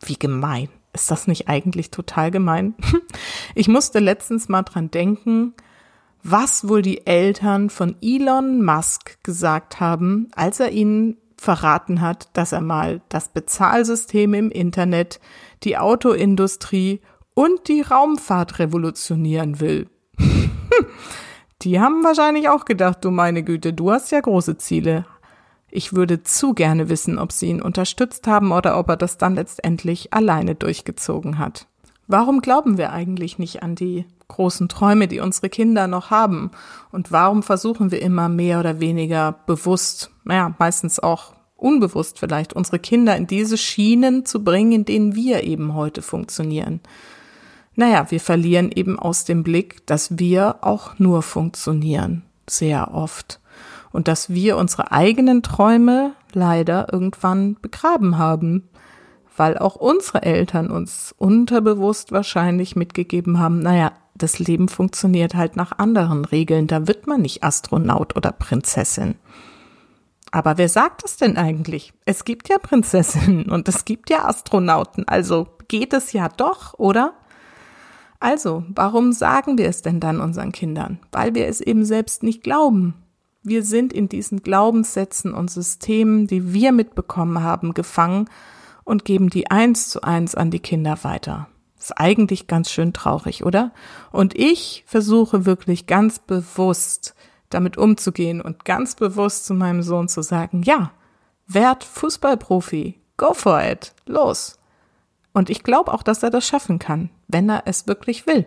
Wie 0.04 0.18
gemein. 0.18 0.68
Ist 0.94 1.10
das 1.10 1.26
nicht 1.26 1.48
eigentlich 1.48 1.90
total 1.90 2.30
gemein? 2.30 2.74
Ich 3.56 3.68
musste 3.68 4.00
letztens 4.00 4.48
mal 4.48 4.62
dran 4.62 4.90
denken, 4.90 5.54
was 6.24 6.68
wohl 6.68 6.82
die 6.82 7.06
Eltern 7.06 7.70
von 7.70 7.94
Elon 8.02 8.64
Musk 8.64 9.22
gesagt 9.22 9.78
haben, 9.78 10.28
als 10.34 10.58
er 10.58 10.72
ihnen 10.72 11.18
verraten 11.36 12.00
hat, 12.00 12.30
dass 12.32 12.52
er 12.52 12.62
mal 12.62 13.00
das 13.10 13.28
Bezahlsystem 13.28 14.34
im 14.34 14.50
Internet, 14.50 15.20
die 15.62 15.76
Autoindustrie 15.76 17.00
und 17.34 17.68
die 17.68 17.82
Raumfahrt 17.82 18.58
revolutionieren 18.58 19.60
will. 19.60 19.88
die 21.62 21.80
haben 21.80 22.02
wahrscheinlich 22.02 22.48
auch 22.48 22.64
gedacht, 22.64 23.04
du 23.04 23.10
meine 23.10 23.42
Güte, 23.42 23.72
du 23.72 23.92
hast 23.92 24.10
ja 24.10 24.20
große 24.20 24.56
Ziele. 24.56 25.06
Ich 25.76 25.92
würde 25.92 26.22
zu 26.22 26.54
gerne 26.54 26.88
wissen, 26.88 27.18
ob 27.18 27.32
sie 27.32 27.48
ihn 27.48 27.60
unterstützt 27.60 28.28
haben 28.28 28.52
oder 28.52 28.78
ob 28.78 28.88
er 28.90 28.96
das 28.96 29.18
dann 29.18 29.34
letztendlich 29.34 30.14
alleine 30.14 30.54
durchgezogen 30.54 31.38
hat. 31.38 31.66
Warum 32.06 32.40
glauben 32.42 32.78
wir 32.78 32.92
eigentlich 32.92 33.40
nicht 33.40 33.64
an 33.64 33.74
die 33.74 34.04
großen 34.28 34.68
Träume, 34.68 35.08
die 35.08 35.18
unsere 35.18 35.48
Kinder 35.48 35.88
noch 35.88 36.12
haben? 36.12 36.52
Und 36.92 37.10
warum 37.10 37.42
versuchen 37.42 37.90
wir 37.90 38.00
immer 38.00 38.28
mehr 38.28 38.60
oder 38.60 38.78
weniger 38.78 39.32
bewusst, 39.32 40.12
naja, 40.22 40.54
meistens 40.60 41.00
auch 41.00 41.34
unbewusst 41.56 42.20
vielleicht, 42.20 42.52
unsere 42.52 42.78
Kinder 42.78 43.16
in 43.16 43.26
diese 43.26 43.58
Schienen 43.58 44.24
zu 44.24 44.44
bringen, 44.44 44.70
in 44.70 44.84
denen 44.84 45.16
wir 45.16 45.42
eben 45.42 45.74
heute 45.74 46.02
funktionieren? 46.02 46.82
Naja, 47.74 48.12
wir 48.12 48.20
verlieren 48.20 48.70
eben 48.72 48.96
aus 48.96 49.24
dem 49.24 49.42
Blick, 49.42 49.84
dass 49.88 50.20
wir 50.20 50.58
auch 50.60 51.00
nur 51.00 51.22
funktionieren, 51.22 52.22
sehr 52.48 52.94
oft. 52.94 53.40
Und 53.94 54.08
dass 54.08 54.28
wir 54.28 54.58
unsere 54.58 54.92
eigenen 54.92 55.42
Träume 55.42 56.12
leider 56.34 56.92
irgendwann 56.92 57.56
begraben 57.62 58.18
haben 58.18 58.68
weil 59.36 59.58
auch 59.58 59.76
unsere 59.76 60.22
Eltern 60.22 60.70
uns 60.70 61.14
unterbewusst 61.18 62.12
wahrscheinlich 62.12 62.76
mitgegeben 62.76 63.38
haben, 63.38 63.60
naja, 63.60 63.92
das 64.14 64.38
Leben 64.38 64.68
funktioniert 64.68 65.34
halt 65.34 65.56
nach 65.56 65.78
anderen 65.78 66.24
Regeln, 66.24 66.68
da 66.68 66.86
wird 66.86 67.06
man 67.06 67.22
nicht 67.22 67.42
Astronaut 67.42 68.16
oder 68.16 68.30
Prinzessin. 68.30 69.16
Aber 70.30 70.56
wer 70.56 70.68
sagt 70.68 71.04
das 71.04 71.16
denn 71.16 71.36
eigentlich? 71.36 71.92
Es 72.04 72.24
gibt 72.24 72.48
ja 72.48 72.58
Prinzessinnen 72.58 73.50
und 73.50 73.68
es 73.68 73.84
gibt 73.84 74.10
ja 74.10 74.24
Astronauten, 74.24 75.06
also 75.08 75.48
geht 75.68 75.92
es 75.92 76.12
ja 76.12 76.28
doch, 76.28 76.74
oder? 76.78 77.14
Also, 78.20 78.64
warum 78.68 79.12
sagen 79.12 79.58
wir 79.58 79.68
es 79.68 79.82
denn 79.82 80.00
dann 80.00 80.20
unseren 80.20 80.52
Kindern? 80.52 80.98
Weil 81.12 81.34
wir 81.34 81.46
es 81.46 81.60
eben 81.60 81.84
selbst 81.84 82.22
nicht 82.22 82.42
glauben. 82.42 82.94
Wir 83.46 83.62
sind 83.62 83.92
in 83.92 84.08
diesen 84.08 84.42
Glaubenssätzen 84.42 85.34
und 85.34 85.50
Systemen, 85.50 86.26
die 86.26 86.54
wir 86.54 86.72
mitbekommen 86.72 87.42
haben, 87.42 87.74
gefangen 87.74 88.30
und 88.84 89.04
geben 89.04 89.28
die 89.28 89.50
eins 89.50 89.90
zu 89.90 90.02
eins 90.02 90.34
an 90.34 90.50
die 90.50 90.60
Kinder 90.60 91.04
weiter. 91.04 91.48
Ist 91.78 91.92
eigentlich 92.00 92.46
ganz 92.46 92.70
schön 92.70 92.94
traurig, 92.94 93.44
oder? 93.44 93.72
Und 94.10 94.34
ich 94.34 94.82
versuche 94.86 95.44
wirklich 95.44 95.86
ganz 95.86 96.18
bewusst 96.18 97.14
damit 97.50 97.76
umzugehen 97.76 98.40
und 98.40 98.64
ganz 98.64 98.94
bewusst 98.94 99.44
zu 99.44 99.52
meinem 99.52 99.82
Sohn 99.82 100.08
zu 100.08 100.22
sagen, 100.22 100.62
ja, 100.62 100.92
werd 101.46 101.84
Fußballprofi, 101.84 102.98
go 103.18 103.34
for 103.34 103.62
it, 103.62 103.94
los. 104.06 104.58
Und 105.34 105.50
ich 105.50 105.62
glaube 105.62 105.92
auch, 105.92 106.02
dass 106.02 106.22
er 106.22 106.30
das 106.30 106.46
schaffen 106.46 106.78
kann, 106.78 107.10
wenn 107.28 107.50
er 107.50 107.64
es 107.66 107.86
wirklich 107.86 108.26
will. 108.26 108.46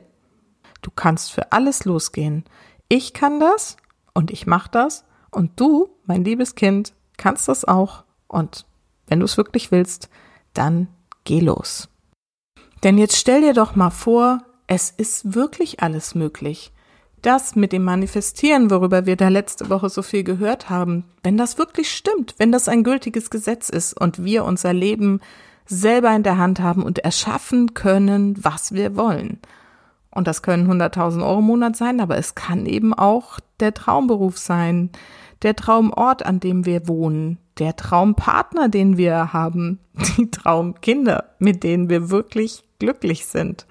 Du 0.81 0.89
kannst 0.89 1.31
für 1.31 1.51
alles 1.51 1.85
losgehen. 1.85 2.45
Ich 2.89 3.13
kann 3.13 3.39
das 3.39 3.77
und 4.17 4.31
ich 4.31 4.47
mach 4.47 4.67
das 4.67 5.05
und 5.29 5.59
du, 5.59 5.89
mein 6.07 6.23
liebes 6.23 6.55
Kind, 6.55 6.93
kannst 7.17 7.47
das 7.47 7.65
auch 7.65 8.03
und 8.27 8.65
wenn 9.05 9.19
du 9.19 9.25
es 9.25 9.37
wirklich 9.37 9.71
willst, 9.71 10.09
dann 10.55 10.87
geh 11.23 11.39
los. 11.39 11.87
Denn 12.83 12.97
jetzt 12.97 13.15
stell 13.15 13.41
dir 13.41 13.53
doch 13.53 13.75
mal 13.75 13.91
vor, 13.91 14.39
es 14.65 14.89
ist 14.89 15.35
wirklich 15.35 15.81
alles 15.81 16.15
möglich. 16.15 16.73
Das 17.21 17.55
mit 17.55 17.71
dem 17.71 17.83
Manifestieren, 17.83 18.71
worüber 18.71 19.05
wir 19.05 19.17
da 19.17 19.27
letzte 19.27 19.69
Woche 19.69 19.89
so 19.89 20.01
viel 20.01 20.23
gehört 20.23 20.67
haben, 20.67 21.05
wenn 21.21 21.37
das 21.37 21.59
wirklich 21.59 21.91
stimmt, 21.91 22.33
wenn 22.39 22.51
das 22.51 22.67
ein 22.67 22.83
gültiges 22.83 23.29
Gesetz 23.29 23.69
ist 23.69 23.93
und 23.93 24.23
wir 24.23 24.45
unser 24.45 24.73
Leben 24.73 25.21
selber 25.67 26.15
in 26.15 26.23
der 26.23 26.39
Hand 26.39 26.59
haben 26.59 26.81
und 26.81 26.97
erschaffen 26.99 27.75
können, 27.75 28.43
was 28.43 28.71
wir 28.71 28.95
wollen. 28.95 29.39
Und 30.17 30.27
das 30.27 30.41
können 30.41 30.67
100.000 30.67 31.23
Euro 31.23 31.37
im 31.37 31.45
Monat 31.45 31.75
sein, 31.75 31.99
aber 31.99 32.17
es 32.17 32.33
kann 32.33 32.65
eben 32.65 32.91
auch 32.91 33.39
der 33.59 33.75
Traumberuf 33.75 34.39
sein, 34.39 34.89
der 35.43 35.55
Traumort, 35.55 36.25
an 36.25 36.39
dem 36.39 36.65
wir 36.65 36.87
wohnen, 36.87 37.37
der 37.59 37.75
Traumpartner, 37.75 38.67
den 38.67 38.97
wir 38.97 39.31
haben, 39.31 39.77
die 40.17 40.31
Traumkinder, 40.31 41.35
mit 41.37 41.61
denen 41.61 41.91
wir 41.91 42.09
wirklich 42.09 42.63
glücklich 42.79 43.27
sind. 43.27 43.67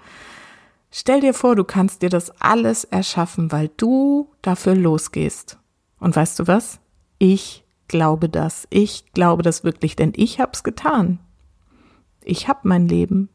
Stell 0.89 1.19
dir 1.19 1.33
vor, 1.33 1.57
du 1.57 1.65
kannst 1.65 2.01
dir 2.01 2.09
das 2.09 2.31
alles 2.39 2.85
erschaffen, 2.85 3.51
weil 3.51 3.69
du 3.75 4.29
dafür 4.41 4.73
losgehst. 4.73 5.57
Und 5.99 6.15
weißt 6.15 6.39
du 6.39 6.47
was? 6.47 6.79
Ich 7.17 7.65
glaube 7.89 8.29
das. 8.29 8.67
Ich 8.69 9.11
glaube 9.11 9.43
das 9.43 9.65
wirklich, 9.65 9.97
denn 9.97 10.13
ich 10.15 10.39
hab's 10.39 10.63
getan. 10.63 11.19
Ich 12.23 12.47
hab 12.47 12.63
mein 12.63 12.87
Leben 12.87 13.27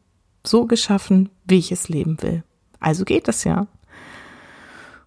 so 0.47 0.64
geschaffen, 0.64 1.28
wie 1.45 1.59
ich 1.59 1.73
es 1.73 1.90
leben 1.90 2.23
will. 2.23 2.42
Also 2.83 3.05
geht 3.05 3.29
es 3.29 3.45
ja. 3.45 3.67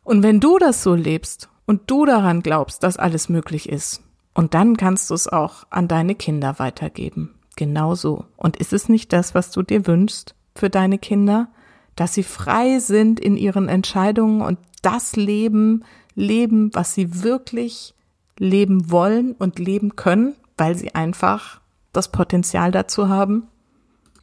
Und 0.03 0.24
wenn 0.24 0.39
du 0.39 0.58
das 0.58 0.82
so 0.82 0.96
lebst 0.96 1.50
und 1.65 1.84
du 1.88 2.05
daran 2.05 2.41
glaubst, 2.41 2.84
dass 2.84 2.98
alles 2.98 3.29
möglich 3.29 3.70
ist, 3.70 4.01
und 4.36 4.53
dann 4.53 4.75
kannst 4.75 5.10
du 5.10 5.13
es 5.13 5.27
auch 5.27 5.65
an 5.70 5.88
deine 5.88 6.13
Kinder 6.13 6.60
weitergeben. 6.60 7.36
Genauso. 7.55 8.25
Und 8.36 8.58
ist 8.58 8.74
es 8.74 8.89
nicht 8.89 9.13
das, 9.13 9.34
was 9.34 9.50
du 9.50 9.62
dir 9.62 9.88
wünschst 9.88 10.36
für 10.53 10.70
deine 10.70 10.98
Kinder? 10.98 11.48
Dass 11.96 12.13
sie 12.13 12.24
frei 12.24 12.79
sind 12.79 13.20
in 13.20 13.38
ihren 13.38 13.70
Entscheidungen 13.70 14.41
und 14.41 14.60
das 14.82 15.15
Leben 15.15 15.86
leben, 16.15 16.70
was 16.74 16.94
sie 16.94 17.24
wirklich 17.24 17.96
leben 18.38 18.91
wollen 18.91 19.32
und 19.32 19.58
leben 19.58 19.96
können, 19.96 20.36
weil 20.58 20.75
sie 20.75 20.94
einfach 20.94 21.62
das 21.94 22.12
Potenzial 22.12 22.72
dazu 22.72 23.08
haben? 23.08 23.48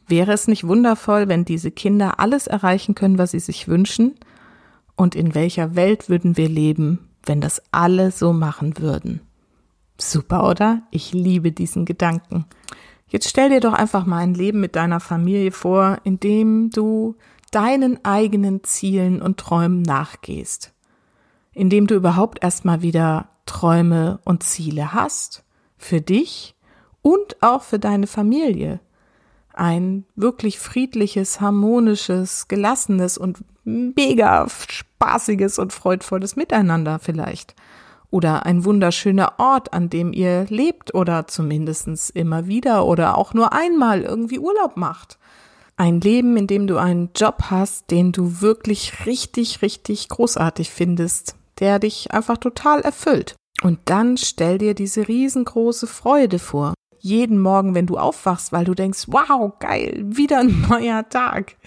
Wäre 0.07 0.33
es 0.33 0.47
nicht 0.47 0.67
wundervoll, 0.67 1.27
wenn 1.27 1.45
diese 1.45 1.71
Kinder 1.71 2.19
alles 2.19 2.47
erreichen 2.47 2.95
können, 2.95 3.17
was 3.17 3.31
sie 3.31 3.39
sich 3.39 3.67
wünschen? 3.67 4.15
Und 4.95 5.15
in 5.15 5.33
welcher 5.33 5.75
Welt 5.75 6.09
würden 6.09 6.37
wir 6.37 6.49
leben, 6.49 7.09
wenn 7.25 7.41
das 7.41 7.61
alle 7.71 8.11
so 8.11 8.33
machen 8.33 8.77
würden? 8.77 9.21
Super, 9.97 10.49
oder? 10.49 10.83
Ich 10.91 11.13
liebe 11.13 11.51
diesen 11.51 11.85
Gedanken. 11.85 12.45
Jetzt 13.07 13.29
stell 13.29 13.49
dir 13.49 13.59
doch 13.59 13.73
einfach 13.73 14.05
mal 14.05 14.17
ein 14.17 14.33
Leben 14.33 14.59
mit 14.59 14.75
deiner 14.75 14.99
Familie 14.99 15.51
vor, 15.51 15.99
in 16.03 16.19
dem 16.19 16.69
du 16.71 17.15
deinen 17.51 18.03
eigenen 18.03 18.63
Zielen 18.63 19.21
und 19.21 19.37
Träumen 19.37 19.83
nachgehst. 19.83 20.73
In 21.53 21.69
dem 21.69 21.85
du 21.85 21.95
überhaupt 21.95 22.43
erstmal 22.43 22.81
wieder 22.81 23.29
Träume 23.45 24.19
und 24.25 24.43
Ziele 24.43 24.93
hast. 24.93 25.43
Für 25.77 26.01
dich 26.01 26.55
und 27.01 27.41
auch 27.43 27.61
für 27.61 27.77
deine 27.77 28.07
Familie. 28.07 28.79
Ein 29.53 30.05
wirklich 30.15 30.59
friedliches, 30.59 31.39
harmonisches, 31.39 32.47
gelassenes 32.47 33.17
und 33.17 33.39
mega 33.63 34.47
spaßiges 34.49 35.59
und 35.59 35.71
freudvolles 35.71 36.35
Miteinander 36.35 36.99
vielleicht 36.99 37.55
oder 38.13 38.45
ein 38.45 38.63
wunderschöner 38.63 39.33
Ort, 39.39 39.73
an 39.73 39.89
dem 39.89 40.13
ihr 40.13 40.45
lebt 40.47 40.93
oder 40.93 41.25
zumindestens 41.25 42.11
immer 42.11 42.45
wieder 42.45 42.85
oder 42.85 43.17
auch 43.17 43.33
nur 43.33 43.53
einmal 43.53 44.03
irgendwie 44.03 44.37
Urlaub 44.37 44.77
macht. 44.77 45.17
Ein 45.77 45.99
Leben, 45.99 46.37
in 46.37 46.45
dem 46.45 46.67
du 46.67 46.77
einen 46.77 47.09
Job 47.15 47.45
hast, 47.49 47.89
den 47.89 48.11
du 48.11 48.39
wirklich 48.39 49.07
richtig, 49.07 49.63
richtig 49.63 50.09
großartig 50.09 50.69
findest, 50.69 51.35
der 51.59 51.79
dich 51.79 52.11
einfach 52.11 52.37
total 52.37 52.81
erfüllt. 52.81 53.33
Und 53.63 53.79
dann 53.85 54.17
stell 54.17 54.59
dir 54.59 54.75
diese 54.75 55.07
riesengroße 55.07 55.87
Freude 55.87 56.37
vor. 56.37 56.75
Jeden 57.05 57.37
Morgen, 57.37 57.75
wenn 57.75 57.85
du 57.85 57.97
aufwachst, 57.97 58.53
weil 58.53 58.63
du 58.63 58.73
denkst, 58.73 59.07
wow, 59.07 59.51
geil, 59.59 60.05
wieder 60.05 60.39
ein 60.39 60.61
neuer 60.69 61.07
Tag. 61.09 61.57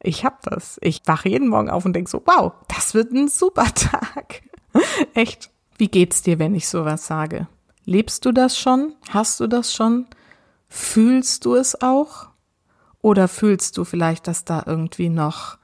Ich 0.00 0.24
hab 0.24 0.40
das. 0.40 0.78
Ich 0.80 1.02
wache 1.04 1.28
jeden 1.28 1.48
Morgen 1.48 1.68
auf 1.68 1.84
und 1.84 1.92
denk 1.92 2.08
so, 2.08 2.22
wow, 2.24 2.52
das 2.74 2.94
wird 2.94 3.12
ein 3.12 3.28
super 3.28 3.66
Tag. 3.74 4.42
Echt. 5.12 5.50
Wie 5.76 5.88
geht's 5.88 6.22
dir, 6.22 6.38
wenn 6.38 6.54
ich 6.54 6.66
sowas 6.66 7.06
sage? 7.06 7.46
Lebst 7.84 8.24
du 8.24 8.32
das 8.32 8.58
schon? 8.58 8.94
Hast 9.10 9.38
du 9.38 9.48
das 9.48 9.74
schon? 9.74 10.06
Fühlst 10.66 11.44
du 11.44 11.56
es 11.56 11.82
auch? 11.82 12.28
Oder 13.02 13.28
fühlst 13.28 13.76
du 13.76 13.84
vielleicht, 13.84 14.26
dass 14.28 14.46
da 14.46 14.62
irgendwie 14.64 15.10
noch 15.10 15.58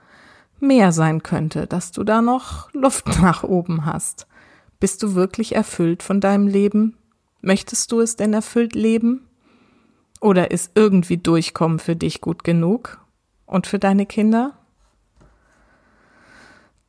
mehr 0.59 0.92
sein 0.92 1.23
könnte, 1.23 1.66
dass 1.66 1.90
du 1.92 2.04
da 2.04 2.21
noch 2.21 2.71
Luft 2.75 3.07
nach 3.23 3.45
oben 3.45 3.87
hast? 3.87 4.26
Bist 4.78 5.02
du 5.02 5.14
wirklich 5.14 5.54
erfüllt 5.54 6.02
von 6.02 6.21
deinem 6.21 6.47
Leben? 6.47 6.99
Möchtest 7.40 7.92
du 7.92 8.00
es 8.00 8.16
denn 8.16 8.32
erfüllt 8.32 8.75
leben? 8.75 9.26
Oder 10.20 10.50
ist 10.50 10.73
irgendwie 10.75 11.16
Durchkommen 11.16 11.78
für 11.78 11.97
dich 11.97 12.20
gut 12.20 12.44
genug? 12.44 12.99
Und 13.47 13.66
für 13.66 13.78
deine 13.78 14.06
Kinder? 14.06 14.61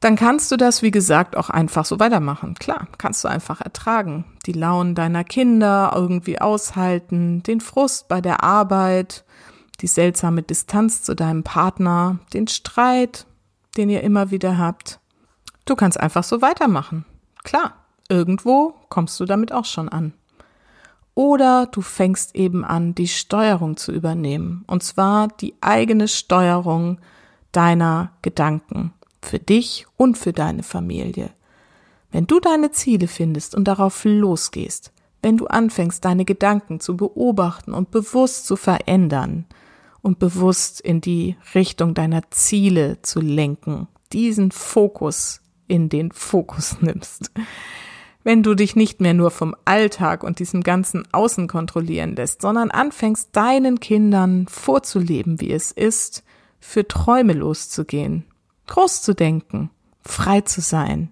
dann 0.01 0.15
kannst 0.15 0.51
du 0.51 0.57
das, 0.57 0.81
wie 0.81 0.89
gesagt, 0.89 1.37
auch 1.37 1.51
einfach 1.51 1.85
so 1.85 1.99
weitermachen. 1.99 2.55
Klar, 2.55 2.87
kannst 2.97 3.23
du 3.23 3.27
einfach 3.27 3.61
ertragen. 3.61 4.25
Die 4.47 4.51
Launen 4.51 4.95
deiner 4.95 5.23
Kinder 5.23 5.93
irgendwie 5.95 6.41
aushalten, 6.41 7.43
den 7.43 7.61
Frust 7.61 8.07
bei 8.07 8.19
der 8.19 8.43
Arbeit, 8.43 9.23
die 9.79 9.87
seltsame 9.87 10.41
Distanz 10.41 11.03
zu 11.03 11.15
deinem 11.15 11.43
Partner, 11.43 12.17
den 12.33 12.47
Streit, 12.47 13.27
den 13.77 13.91
ihr 13.91 14.01
immer 14.01 14.31
wieder 14.31 14.57
habt. 14.57 14.99
Du 15.65 15.75
kannst 15.75 15.99
einfach 15.99 16.23
so 16.23 16.41
weitermachen. 16.41 17.05
Klar, 17.43 17.75
irgendwo 18.09 18.73
kommst 18.89 19.19
du 19.19 19.25
damit 19.25 19.53
auch 19.53 19.65
schon 19.65 19.87
an. 19.87 20.13
Oder 21.13 21.67
du 21.71 21.81
fängst 21.81 22.35
eben 22.35 22.63
an, 22.63 22.95
die 22.95 23.07
Steuerung 23.07 23.77
zu 23.77 23.91
übernehmen. 23.91 24.63
Und 24.67 24.83
zwar 24.83 25.27
die 25.27 25.55
eigene 25.61 26.07
Steuerung 26.07 26.99
deiner 27.51 28.11
Gedanken. 28.21 28.93
Für 29.21 29.39
dich 29.39 29.85
und 29.97 30.17
für 30.17 30.33
deine 30.33 30.63
Familie. 30.63 31.31
Wenn 32.11 32.27
du 32.27 32.39
deine 32.39 32.71
Ziele 32.71 33.07
findest 33.07 33.55
und 33.55 33.67
darauf 33.67 34.03
losgehst, 34.03 34.91
wenn 35.21 35.37
du 35.37 35.47
anfängst, 35.47 36.03
deine 36.03 36.25
Gedanken 36.25 36.79
zu 36.79 36.97
beobachten 36.97 37.73
und 37.73 37.91
bewusst 37.91 38.47
zu 38.47 38.55
verändern 38.55 39.45
und 40.01 40.19
bewusst 40.19 40.81
in 40.81 40.99
die 40.99 41.37
Richtung 41.53 41.93
deiner 41.93 42.29
Ziele 42.31 43.01
zu 43.01 43.21
lenken, 43.21 43.87
diesen 44.11 44.51
Fokus 44.51 45.41
in 45.67 45.89
den 45.89 46.11
Fokus 46.11 46.81
nimmst, 46.81 47.31
wenn 48.23 48.43
du 48.43 48.55
dich 48.55 48.75
nicht 48.75 49.01
mehr 49.01 49.13
nur 49.13 49.31
vom 49.31 49.55
Alltag 49.65 50.23
und 50.23 50.39
diesem 50.39 50.61
ganzen 50.61 51.03
Außen 51.11 51.47
kontrollieren 51.47 52.15
lässt, 52.15 52.41
sondern 52.41 52.71
anfängst, 52.71 53.29
deinen 53.35 53.79
Kindern 53.79 54.47
vorzuleben, 54.47 55.41
wie 55.41 55.51
es 55.51 55.71
ist, 55.71 56.23
für 56.59 56.87
Träume 56.87 57.33
loszugehen, 57.33 58.25
groß 58.67 59.01
zu 59.01 59.15
denken, 59.15 59.71
frei 60.01 60.41
zu 60.41 60.61
sein, 60.61 61.11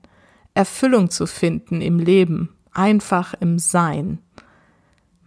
Erfüllung 0.54 1.10
zu 1.10 1.26
finden 1.26 1.82
im 1.82 2.00
Leben, 2.00 2.50
einfach 2.72 3.34
im 3.40 3.60
Sein. 3.60 4.20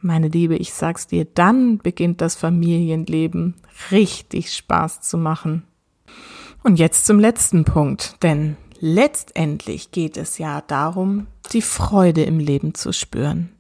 Meine 0.01 0.29
Liebe, 0.29 0.57
ich 0.57 0.73
sag's 0.73 1.07
dir, 1.07 1.25
dann 1.25 1.79
beginnt 1.79 2.21
das 2.21 2.35
Familienleben 2.35 3.55
richtig 3.91 4.53
Spaß 4.55 5.01
zu 5.01 5.17
machen. 5.17 5.65
Und 6.63 6.79
jetzt 6.79 7.07
zum 7.07 7.19
letzten 7.19 7.65
Punkt, 7.65 8.23
denn 8.23 8.57
letztendlich 8.79 9.91
geht 9.91 10.17
es 10.17 10.39
ja 10.39 10.61
darum, 10.61 11.27
die 11.53 11.63
Freude 11.63 12.23
im 12.25 12.39
Leben 12.39 12.75
zu 12.75 12.93
spüren. 12.93 13.53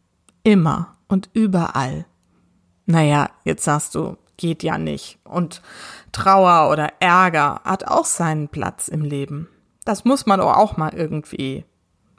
Immer 0.43 0.97
und 1.09 1.31
überall. 1.33 2.07
Naja, 2.87 3.31
jetzt 3.45 3.65
sagst 3.65 3.95
du, 3.95 4.17
geht 4.37 4.63
ja 4.63 4.79
nicht. 4.79 5.19
Und 5.25 5.63
Trauer 6.11 6.71
oder 6.71 6.93
Ärger 7.01 7.61
hat 7.65 7.87
auch 7.87 8.05
seinen 8.05 8.49
Platz 8.49 8.89
im 8.89 9.03
Leben. 9.03 9.49
Das 9.85 10.05
muss 10.05 10.27
man 10.27 10.41
auch 10.41 10.77
mal 10.77 10.93
irgendwie 10.95 11.65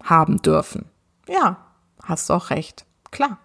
haben 0.03 0.42
dürfen. 0.42 0.86
Ja, 1.27 1.58
hast 2.01 2.32
auch 2.32 2.50
recht. 2.50 2.86
Klar. 3.12 3.39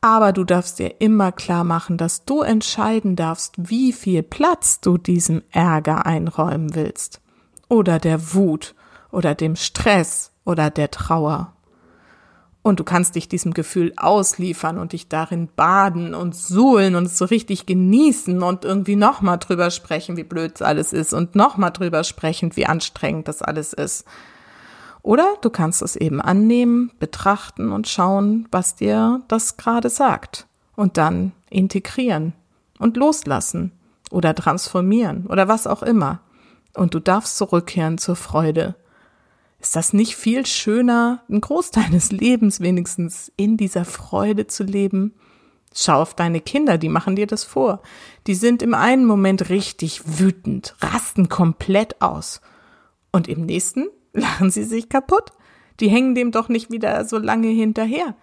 Aber 0.00 0.32
du 0.32 0.44
darfst 0.44 0.78
dir 0.78 1.00
immer 1.00 1.32
klar 1.32 1.64
machen, 1.64 1.96
dass 1.96 2.26
du 2.26 2.42
entscheiden 2.42 3.16
darfst, 3.16 3.54
wie 3.56 3.92
viel 3.92 4.22
Platz 4.22 4.80
du 4.80 4.98
diesem 4.98 5.42
Ärger 5.50 6.04
einräumen 6.04 6.74
willst. 6.74 7.22
Oder 7.68 7.98
der 7.98 8.34
Wut 8.34 8.74
oder 9.10 9.34
dem 9.34 9.56
Stress 9.56 10.33
oder 10.44 10.70
der 10.70 10.90
Trauer. 10.90 11.54
Und 12.62 12.80
du 12.80 12.84
kannst 12.84 13.14
dich 13.14 13.28
diesem 13.28 13.52
Gefühl 13.52 13.92
ausliefern 13.96 14.78
und 14.78 14.92
dich 14.92 15.08
darin 15.08 15.50
baden 15.54 16.14
und 16.14 16.34
suhlen 16.34 16.96
und 16.96 17.04
es 17.04 17.18
so 17.18 17.26
richtig 17.26 17.66
genießen 17.66 18.42
und 18.42 18.64
irgendwie 18.64 18.96
nochmal 18.96 19.38
drüber 19.38 19.70
sprechen, 19.70 20.16
wie 20.16 20.24
blöd 20.24 20.52
es 20.54 20.62
alles 20.62 20.94
ist 20.94 21.12
und 21.12 21.34
nochmal 21.34 21.72
drüber 21.72 22.04
sprechen, 22.04 22.56
wie 22.56 22.64
anstrengend 22.64 23.28
das 23.28 23.42
alles 23.42 23.74
ist. 23.74 24.06
Oder 25.02 25.34
du 25.42 25.50
kannst 25.50 25.82
es 25.82 25.96
eben 25.96 26.22
annehmen, 26.22 26.90
betrachten 26.98 27.70
und 27.70 27.86
schauen, 27.86 28.48
was 28.50 28.74
dir 28.74 29.20
das 29.28 29.58
gerade 29.58 29.90
sagt. 29.90 30.46
Und 30.74 30.96
dann 30.96 31.32
integrieren 31.50 32.32
und 32.78 32.96
loslassen 32.96 33.72
oder 34.10 34.34
transformieren 34.34 35.26
oder 35.26 35.48
was 35.48 35.66
auch 35.66 35.82
immer. 35.82 36.20
Und 36.74 36.94
du 36.94 37.00
darfst 37.00 37.36
zurückkehren 37.36 37.98
zur 37.98 38.16
Freude. 38.16 38.74
Ist 39.64 39.76
das 39.76 39.94
nicht 39.94 40.14
viel 40.14 40.44
schöner, 40.44 41.22
einen 41.26 41.40
Großteil 41.40 41.88
des 41.88 42.12
Lebens 42.12 42.60
wenigstens 42.60 43.32
in 43.38 43.56
dieser 43.56 43.86
Freude 43.86 44.46
zu 44.46 44.62
leben? 44.62 45.14
Schau 45.74 46.02
auf 46.02 46.12
deine 46.12 46.42
Kinder, 46.42 46.76
die 46.76 46.90
machen 46.90 47.16
dir 47.16 47.26
das 47.26 47.44
vor. 47.44 47.80
Die 48.26 48.34
sind 48.34 48.62
im 48.62 48.74
einen 48.74 49.06
Moment 49.06 49.48
richtig 49.48 50.02
wütend, 50.20 50.76
rasten 50.80 51.30
komplett 51.30 52.02
aus. 52.02 52.42
Und 53.10 53.26
im 53.26 53.46
nächsten 53.46 53.86
Lachen 54.12 54.50
sie 54.50 54.64
sich 54.64 54.90
kaputt. 54.90 55.32
Die 55.80 55.88
hängen 55.88 56.14
dem 56.14 56.30
doch 56.30 56.50
nicht 56.50 56.70
wieder 56.70 57.02
so 57.06 57.16
lange 57.16 57.48
hinterher. 57.48 58.14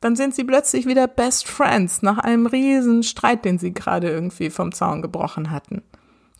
Dann 0.00 0.16
sind 0.16 0.34
sie 0.34 0.42
plötzlich 0.42 0.86
wieder 0.86 1.06
Best 1.06 1.46
Friends 1.46 2.02
nach 2.02 2.18
einem 2.18 2.46
riesen 2.46 3.04
Streit, 3.04 3.44
den 3.44 3.60
sie 3.60 3.72
gerade 3.72 4.10
irgendwie 4.10 4.50
vom 4.50 4.72
Zaun 4.72 5.00
gebrochen 5.00 5.52
hatten. 5.52 5.84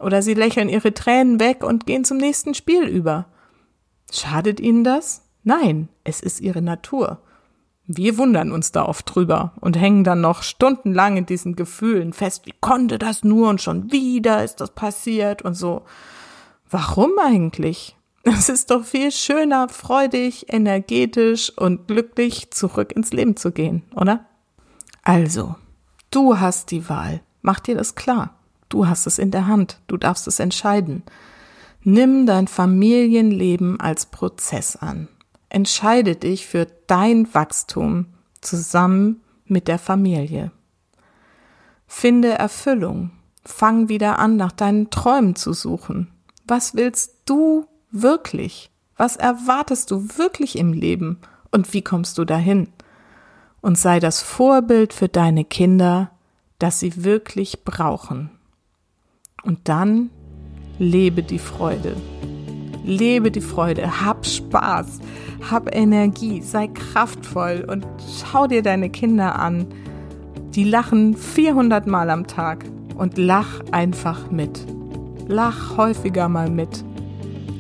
Oder 0.01 0.21
sie 0.21 0.35
lächeln 0.35 0.69
ihre 0.69 0.93
Tränen 0.93 1.39
weg 1.39 1.63
und 1.63 1.87
gehen 1.87 2.05
zum 2.05 2.17
nächsten 2.17 2.55
Spiel 2.55 2.83
über. 2.83 3.29
Schadet 4.13 4.61
ihnen 4.61 4.85
das? 4.85 5.23
Nein, 5.43 5.89
es 6.05 6.21
ist 6.21 6.41
ihre 6.41 6.63
Natur. 6.63 7.19
Wir 7.87 8.17
wundern 8.19 8.53
uns 8.53 8.71
da 8.71 8.85
oft 8.85 9.13
drüber 9.13 9.55
und 9.61 9.77
hängen 9.77 10.05
dann 10.05 10.21
noch 10.21 10.43
stundenlang 10.43 11.17
in 11.17 11.27
diesen 11.27 11.57
Gefühlen 11.57 12.13
fest, 12.13 12.47
wie 12.47 12.55
konnte 12.61 12.99
das 12.99 13.25
nur 13.25 13.49
und 13.49 13.61
schon 13.61 13.91
wieder 13.91 14.45
ist 14.45 14.61
das 14.61 14.71
passiert 14.71 15.43
und 15.43 15.55
so. 15.55 15.83
Warum 16.71 17.11
eigentlich? 17.21 17.97
Es 18.23 18.49
ist 18.49 18.71
doch 18.71 18.85
viel 18.85 19.11
schöner, 19.11 19.69
freudig, 19.69 20.53
energetisch 20.53 21.51
und 21.57 21.89
glücklich 21.89 22.53
zurück 22.53 22.93
ins 22.93 23.13
Leben 23.13 23.37
zu 23.37 23.51
gehen, 23.51 23.83
oder? 23.97 24.27
Also, 25.03 25.57
du 26.11 26.39
hast 26.39 26.71
die 26.71 26.89
Wahl. 26.89 27.21
Mach 27.41 27.59
dir 27.59 27.75
das 27.75 27.97
klar. 27.97 28.39
Du 28.69 28.87
hast 28.87 29.07
es 29.09 29.19
in 29.19 29.33
der 29.33 29.49
Hand. 29.49 29.81
Du 29.89 29.97
darfst 29.97 30.29
es 30.29 30.39
entscheiden. 30.39 31.03
Nimm 31.85 32.27
dein 32.27 32.47
Familienleben 32.47 33.81
als 33.81 34.07
Prozess 34.07 34.77
an. 34.77 35.09
Entscheide 35.49 36.15
dich 36.15 36.47
für 36.47 36.67
dein 36.87 37.33
Wachstum 37.35 38.07
zusammen 38.41 39.23
mit 39.47 39.67
der 39.67 39.79
Familie. 39.79 40.53
Finde 41.87 42.31
Erfüllung. 42.31 43.11
Fang 43.45 43.89
wieder 43.89 44.21
an, 44.21 44.37
nach 44.37 44.53
deinen 44.53 44.91
Träumen 44.91 45.35
zu 45.35 45.53
suchen. 45.53 46.13
Was 46.47 46.75
willst 46.75 47.17
du 47.25 47.67
wirklich? 47.91 48.71
Was 48.97 49.17
erwartest 49.17 49.91
du 49.91 50.09
wirklich 50.17 50.57
im 50.57 50.73
Leben? 50.73 51.19
Und 51.51 51.73
wie 51.75 51.83
kommst 51.83 52.17
du 52.17 52.25
dahin? 52.25 52.69
Und 53.61 53.77
sei 53.77 53.99
das 53.99 54.23
Vorbild 54.23 54.93
für 54.93 55.09
deine 55.09 55.45
Kinder, 55.45 56.13
das 56.61 56.79
sie 56.79 57.05
wirklich 57.05 57.65
brauchen. 57.65 58.31
Und 59.43 59.69
dann 59.69 60.11
lebe 60.83 61.23
die 61.23 61.39
Freude. 61.39 61.97
Lebe 62.85 63.31
die 63.31 63.41
Freude, 63.41 64.05
hab 64.05 64.27
Spaß, 64.27 64.99
hab 65.49 65.75
Energie, 65.75 66.43
sei 66.43 66.67
kraftvoll 66.67 67.65
und 67.69 67.87
schau 68.19 68.49
dir 68.49 68.63
deine 68.63 68.91
Kinder 68.91 69.39
an. 69.39 69.67
Die 70.55 70.65
lachen 70.65 71.17
400 71.17 71.87
Mal 71.87 72.11
am 72.11 72.27
Tag 72.27 72.65
und 72.97 73.17
lach 73.17 73.61
einfach 73.71 74.31
mit. 74.31 74.67
Lach 75.29 75.77
häufiger 75.77 76.29
mal 76.29 76.51
mit. 76.51 76.85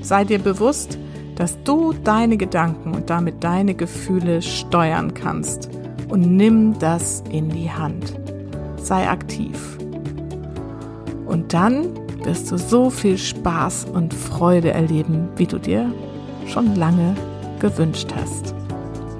Sei 0.02 0.24
dir 0.24 0.40
bewusst, 0.40 0.98
dass 1.36 1.62
du 1.62 1.92
deine 1.92 2.36
Gedanken 2.36 2.92
und 2.92 3.08
damit 3.08 3.44
deine 3.44 3.74
Gefühle 3.74 4.42
steuern 4.42 5.14
kannst 5.14 5.70
und 6.08 6.36
nimm 6.36 6.78
das 6.80 7.22
in 7.30 7.48
die 7.48 7.70
Hand. 7.70 8.14
Sei 8.76 9.08
aktiv. 9.08 9.78
Und 11.24 11.54
dann 11.54 12.01
wirst 12.24 12.50
du 12.50 12.56
so 12.56 12.90
viel 12.90 13.18
Spaß 13.18 13.86
und 13.92 14.14
Freude 14.14 14.72
erleben, 14.72 15.28
wie 15.36 15.46
du 15.46 15.58
dir 15.58 15.92
schon 16.46 16.74
lange 16.76 17.14
gewünscht 17.60 18.08
hast. 18.14 18.54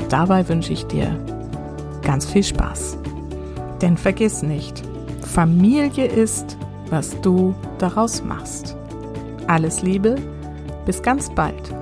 Dabei 0.08 0.48
wünsche 0.48 0.72
ich 0.72 0.86
dir 0.86 1.16
ganz 2.02 2.26
viel 2.26 2.42
Spaß. 2.42 2.98
Denn 3.80 3.96
vergiss 3.96 4.42
nicht, 4.42 4.82
Familie 5.22 6.06
ist, 6.06 6.56
was 6.90 7.18
du 7.20 7.54
daraus 7.78 8.22
machst. 8.22 8.76
Alles 9.46 9.82
Liebe, 9.82 10.16
bis 10.84 11.02
ganz 11.02 11.30
bald, 11.30 11.74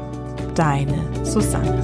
deine 0.54 0.98
Susanne. 1.24 1.78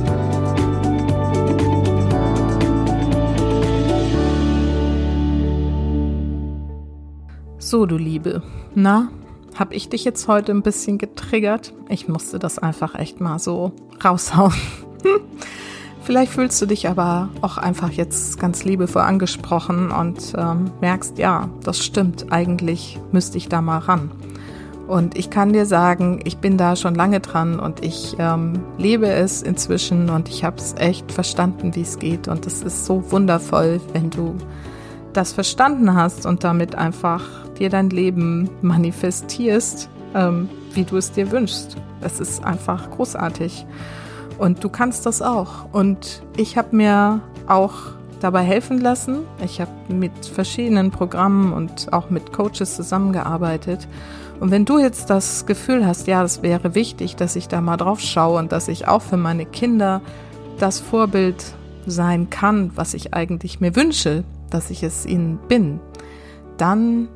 So, 7.59 7.85
du 7.85 7.97
Liebe, 7.97 8.43
na, 8.77 9.09
hab 9.59 9.73
ich 9.73 9.89
dich 9.89 10.05
jetzt 10.05 10.29
heute 10.29 10.53
ein 10.53 10.63
bisschen 10.63 10.99
getriggert? 10.99 11.73
Ich 11.89 12.09
musste 12.09 12.39
das 12.39 12.59
einfach 12.59 12.95
echt 12.95 13.21
mal 13.21 13.39
so 13.39 13.73
raushauen. 14.05 14.55
Vielleicht 16.03 16.33
fühlst 16.33 16.63
du 16.63 16.67
dich 16.67 16.89
aber 16.89 17.31
auch 17.41 17.57
einfach 17.57 17.91
jetzt 17.91 18.39
ganz 18.39 18.65
liebevoll 18.65 19.03
angesprochen 19.03 19.91
und 19.91 20.35
ähm, 20.39 20.71
merkst, 20.81 21.19
ja, 21.19 21.49
das 21.65 21.85
stimmt, 21.85 22.31
eigentlich 22.31 23.01
müsste 23.11 23.39
ich 23.39 23.49
da 23.49 23.61
mal 23.61 23.79
ran. 23.79 24.13
Und 24.87 25.19
ich 25.19 25.31
kann 25.31 25.53
dir 25.53 25.67
sagen, 25.67 26.21
ich 26.23 26.37
bin 26.37 26.59
da 26.59 26.77
schon 26.77 26.95
lange 26.95 27.19
dran 27.19 27.59
und 27.59 27.85
ich 27.85 28.15
ähm, 28.21 28.61
lebe 28.79 29.09
es 29.09 29.43
inzwischen 29.43 30.11
und 30.11 30.29
ich 30.29 30.45
habe 30.45 30.59
es 30.59 30.75
echt 30.79 31.11
verstanden, 31.11 31.75
wie 31.75 31.81
es 31.81 31.99
geht. 31.99 32.29
Und 32.29 32.47
es 32.47 32.63
ist 32.63 32.87
so 32.87 33.11
wundervoll, 33.11 33.81
wenn 33.93 34.11
du 34.11 34.37
das 35.13 35.33
verstanden 35.33 35.95
hast 35.95 36.25
und 36.25 36.45
damit 36.45 36.77
einfach 36.77 37.46
dir 37.59 37.71
dein 37.71 37.91
Leben 37.91 38.51
manifestierst, 38.63 39.89
ähm, 40.15 40.49
wie 40.73 40.85
du 40.85 40.97
es 40.97 41.13
dir 41.13 41.31
wünschst. 41.31 41.77
Es 42.01 42.21
ist 42.21 42.45
einfach 42.45 42.91
großartig. 42.91 43.67
Und 44.39 44.63
du 44.63 44.69
kannst 44.69 45.07
das 45.07 45.23
auch. 45.23 45.73
Und 45.73 46.23
ich 46.37 46.59
habe 46.59 46.77
mir 46.77 47.21
auch 47.47 47.75
dabei 48.21 48.43
helfen 48.43 48.81
lassen. 48.81 49.21
Ich 49.45 49.61
habe 49.61 49.71
mit 49.89 50.27
verschiedenen 50.27 50.91
Programmen 50.91 51.53
und 51.53 51.93
auch 51.93 52.11
mit 52.11 52.33
Coaches 52.33 52.77
zusammengearbeitet. 52.77 53.89
Und 54.41 54.51
wenn 54.51 54.65
du 54.65 54.79
jetzt 54.79 55.09
das 55.09 55.47
Gefühl 55.47 55.87
hast, 55.87 56.07
ja, 56.07 56.23
es 56.23 56.43
wäre 56.43 56.75
wichtig, 56.75 57.17
dass 57.17 57.37
ich 57.37 57.49
da 57.49 57.61
mal 57.61 57.77
drauf 57.77 58.01
schaue 58.01 58.39
und 58.39 58.53
dass 58.53 58.69
ich 58.69 58.87
auch 58.87 59.03
für 59.03 59.17
meine 59.17 59.47
Kinder 59.47 60.03
das 60.59 60.81
Vorbild 60.81 61.55
sein 61.87 62.29
kann, 62.29 62.73
was 62.75 62.95
ich 62.95 63.15
eigentlich 63.15 63.61
mir 63.61 63.77
wünsche, 63.77 64.25
dass 64.51 64.71
ich 64.71 64.83
es 64.83 65.07
ihnen 65.07 65.39
bin, 65.49 65.81
dann 66.59 67.09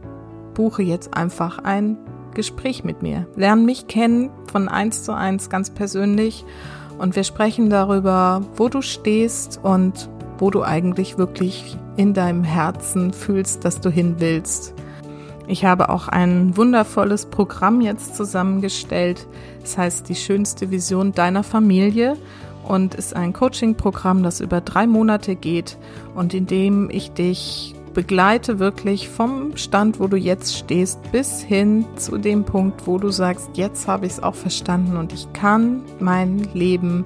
buche 0.60 0.82
jetzt 0.82 1.16
einfach 1.16 1.64
ein 1.64 1.96
Gespräch 2.34 2.84
mit 2.84 3.00
mir. 3.00 3.26
Lern 3.34 3.64
mich 3.64 3.86
kennen 3.86 4.28
von 4.52 4.68
eins 4.68 5.04
zu 5.04 5.14
eins 5.14 5.48
ganz 5.48 5.70
persönlich 5.70 6.44
und 6.98 7.16
wir 7.16 7.24
sprechen 7.24 7.70
darüber, 7.70 8.42
wo 8.56 8.68
du 8.68 8.82
stehst 8.82 9.58
und 9.62 10.10
wo 10.36 10.50
du 10.50 10.62
eigentlich 10.62 11.16
wirklich 11.16 11.78
in 11.96 12.12
deinem 12.12 12.44
Herzen 12.44 13.14
fühlst, 13.14 13.64
dass 13.64 13.80
du 13.80 13.88
hin 13.88 14.16
willst. 14.18 14.74
Ich 15.46 15.64
habe 15.64 15.88
auch 15.88 16.08
ein 16.08 16.54
wundervolles 16.58 17.24
Programm 17.24 17.80
jetzt 17.80 18.14
zusammengestellt. 18.14 19.26
Das 19.62 19.78
heißt 19.78 20.10
die 20.10 20.14
schönste 20.14 20.70
Vision 20.70 21.12
deiner 21.12 21.42
Familie 21.42 22.18
und 22.68 22.94
ist 22.94 23.16
ein 23.16 23.32
Coaching-Programm, 23.32 24.22
das 24.22 24.42
über 24.42 24.60
drei 24.60 24.86
Monate 24.86 25.36
geht 25.36 25.78
und 26.14 26.34
in 26.34 26.44
dem 26.44 26.90
ich 26.90 27.12
dich 27.12 27.74
begleite 27.94 28.58
wirklich 28.58 29.08
vom 29.08 29.56
Stand, 29.56 30.00
wo 30.00 30.06
du 30.06 30.16
jetzt 30.16 30.56
stehst, 30.56 31.00
bis 31.12 31.40
hin 31.40 31.84
zu 31.96 32.18
dem 32.18 32.44
Punkt, 32.44 32.86
wo 32.86 32.98
du 32.98 33.10
sagst, 33.10 33.50
jetzt 33.54 33.88
habe 33.88 34.06
ich 34.06 34.12
es 34.12 34.22
auch 34.22 34.34
verstanden 34.34 34.96
und 34.96 35.12
ich 35.12 35.32
kann 35.32 35.82
mein 35.98 36.48
Leben 36.54 37.04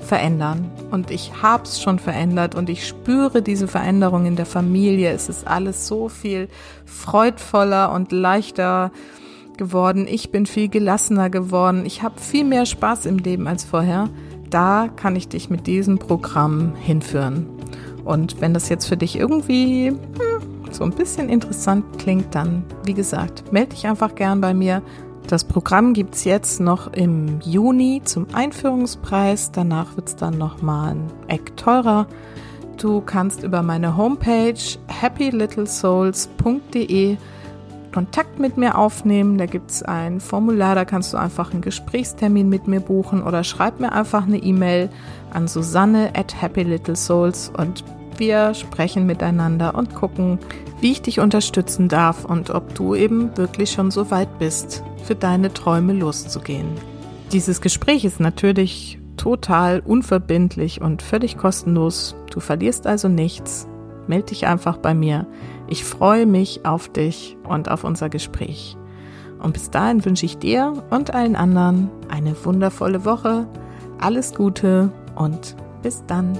verändern. 0.00 0.70
Und 0.90 1.10
ich 1.10 1.42
habe 1.42 1.64
es 1.64 1.82
schon 1.82 1.98
verändert 1.98 2.54
und 2.54 2.70
ich 2.70 2.86
spüre 2.86 3.42
diese 3.42 3.68
Veränderung 3.68 4.24
in 4.24 4.36
der 4.36 4.46
Familie. 4.46 5.10
Es 5.10 5.28
ist 5.28 5.46
alles 5.46 5.86
so 5.86 6.08
viel 6.08 6.48
freudvoller 6.84 7.92
und 7.92 8.12
leichter 8.12 8.92
geworden. 9.56 10.06
Ich 10.08 10.30
bin 10.30 10.46
viel 10.46 10.68
gelassener 10.68 11.28
geworden. 11.30 11.84
Ich 11.84 12.02
habe 12.02 12.20
viel 12.20 12.44
mehr 12.44 12.66
Spaß 12.66 13.06
im 13.06 13.18
Leben 13.18 13.46
als 13.48 13.64
vorher. 13.64 14.08
Da 14.48 14.88
kann 14.94 15.16
ich 15.16 15.28
dich 15.28 15.50
mit 15.50 15.66
diesem 15.66 15.98
Programm 15.98 16.74
hinführen. 16.76 17.55
Und 18.06 18.40
wenn 18.40 18.54
das 18.54 18.70
jetzt 18.70 18.86
für 18.86 18.96
dich 18.96 19.18
irgendwie 19.18 19.88
hm, 19.88 19.98
so 20.70 20.84
ein 20.84 20.92
bisschen 20.92 21.28
interessant 21.28 21.98
klingt, 21.98 22.34
dann, 22.34 22.62
wie 22.84 22.94
gesagt, 22.94 23.52
melde 23.52 23.74
dich 23.74 23.86
einfach 23.86 24.14
gern 24.14 24.40
bei 24.40 24.54
mir. 24.54 24.80
Das 25.26 25.42
Programm 25.42 25.92
gibt 25.92 26.14
es 26.14 26.22
jetzt 26.22 26.60
noch 26.60 26.92
im 26.92 27.40
Juni 27.40 28.00
zum 28.04 28.28
Einführungspreis. 28.32 29.50
Danach 29.50 29.96
wird 29.96 30.06
es 30.08 30.14
dann 30.14 30.38
nochmal 30.38 30.92
ein 30.92 31.10
Eck 31.26 31.56
teurer. 31.56 32.06
Du 32.76 33.00
kannst 33.00 33.42
über 33.42 33.62
meine 33.62 33.96
Homepage 33.96 34.54
happylittlesouls.de 35.02 37.16
Kontakt 37.92 38.38
mit 38.38 38.56
mir 38.58 38.78
aufnehmen. 38.78 39.38
Da 39.38 39.46
gibt 39.46 39.70
es 39.70 39.82
ein 39.82 40.20
Formular, 40.20 40.74
da 40.74 40.84
kannst 40.84 41.14
du 41.14 41.16
einfach 41.16 41.52
einen 41.52 41.62
Gesprächstermin 41.62 42.48
mit 42.48 42.68
mir 42.68 42.80
buchen 42.80 43.22
oder 43.22 43.42
schreib 43.42 43.80
mir 43.80 43.92
einfach 43.92 44.26
eine 44.26 44.36
E-Mail 44.36 44.90
an 45.32 45.48
Susanne 45.48 46.10
at 46.14 46.40
happylittlesouls 46.40 47.50
und 47.56 47.82
wir 48.18 48.54
sprechen 48.54 49.06
miteinander 49.06 49.74
und 49.74 49.94
gucken, 49.94 50.38
wie 50.80 50.92
ich 50.92 51.02
dich 51.02 51.20
unterstützen 51.20 51.88
darf 51.88 52.24
und 52.24 52.50
ob 52.50 52.74
du 52.74 52.94
eben 52.94 53.36
wirklich 53.36 53.70
schon 53.70 53.90
so 53.90 54.10
weit 54.10 54.38
bist, 54.38 54.82
für 55.04 55.14
deine 55.14 55.52
Träume 55.52 55.92
loszugehen. 55.92 56.66
Dieses 57.32 57.60
Gespräch 57.60 58.04
ist 58.04 58.20
natürlich 58.20 58.98
total 59.16 59.80
unverbindlich 59.80 60.80
und 60.80 61.02
völlig 61.02 61.36
kostenlos. 61.36 62.14
Du 62.30 62.40
verlierst 62.40 62.86
also 62.86 63.08
nichts. 63.08 63.66
Meld 64.06 64.30
dich 64.30 64.46
einfach 64.46 64.76
bei 64.76 64.94
mir. 64.94 65.26
Ich 65.68 65.84
freue 65.84 66.26
mich 66.26 66.64
auf 66.64 66.88
dich 66.88 67.36
und 67.48 67.70
auf 67.70 67.82
unser 67.82 68.08
Gespräch. 68.08 68.76
Und 69.42 69.52
bis 69.52 69.70
dahin 69.70 70.04
wünsche 70.04 70.26
ich 70.26 70.38
dir 70.38 70.84
und 70.90 71.12
allen 71.14 71.36
anderen 71.36 71.90
eine 72.08 72.34
wundervolle 72.44 73.04
Woche. 73.04 73.46
Alles 73.98 74.34
Gute 74.34 74.92
und 75.16 75.56
bis 75.82 76.04
dann. 76.06 76.38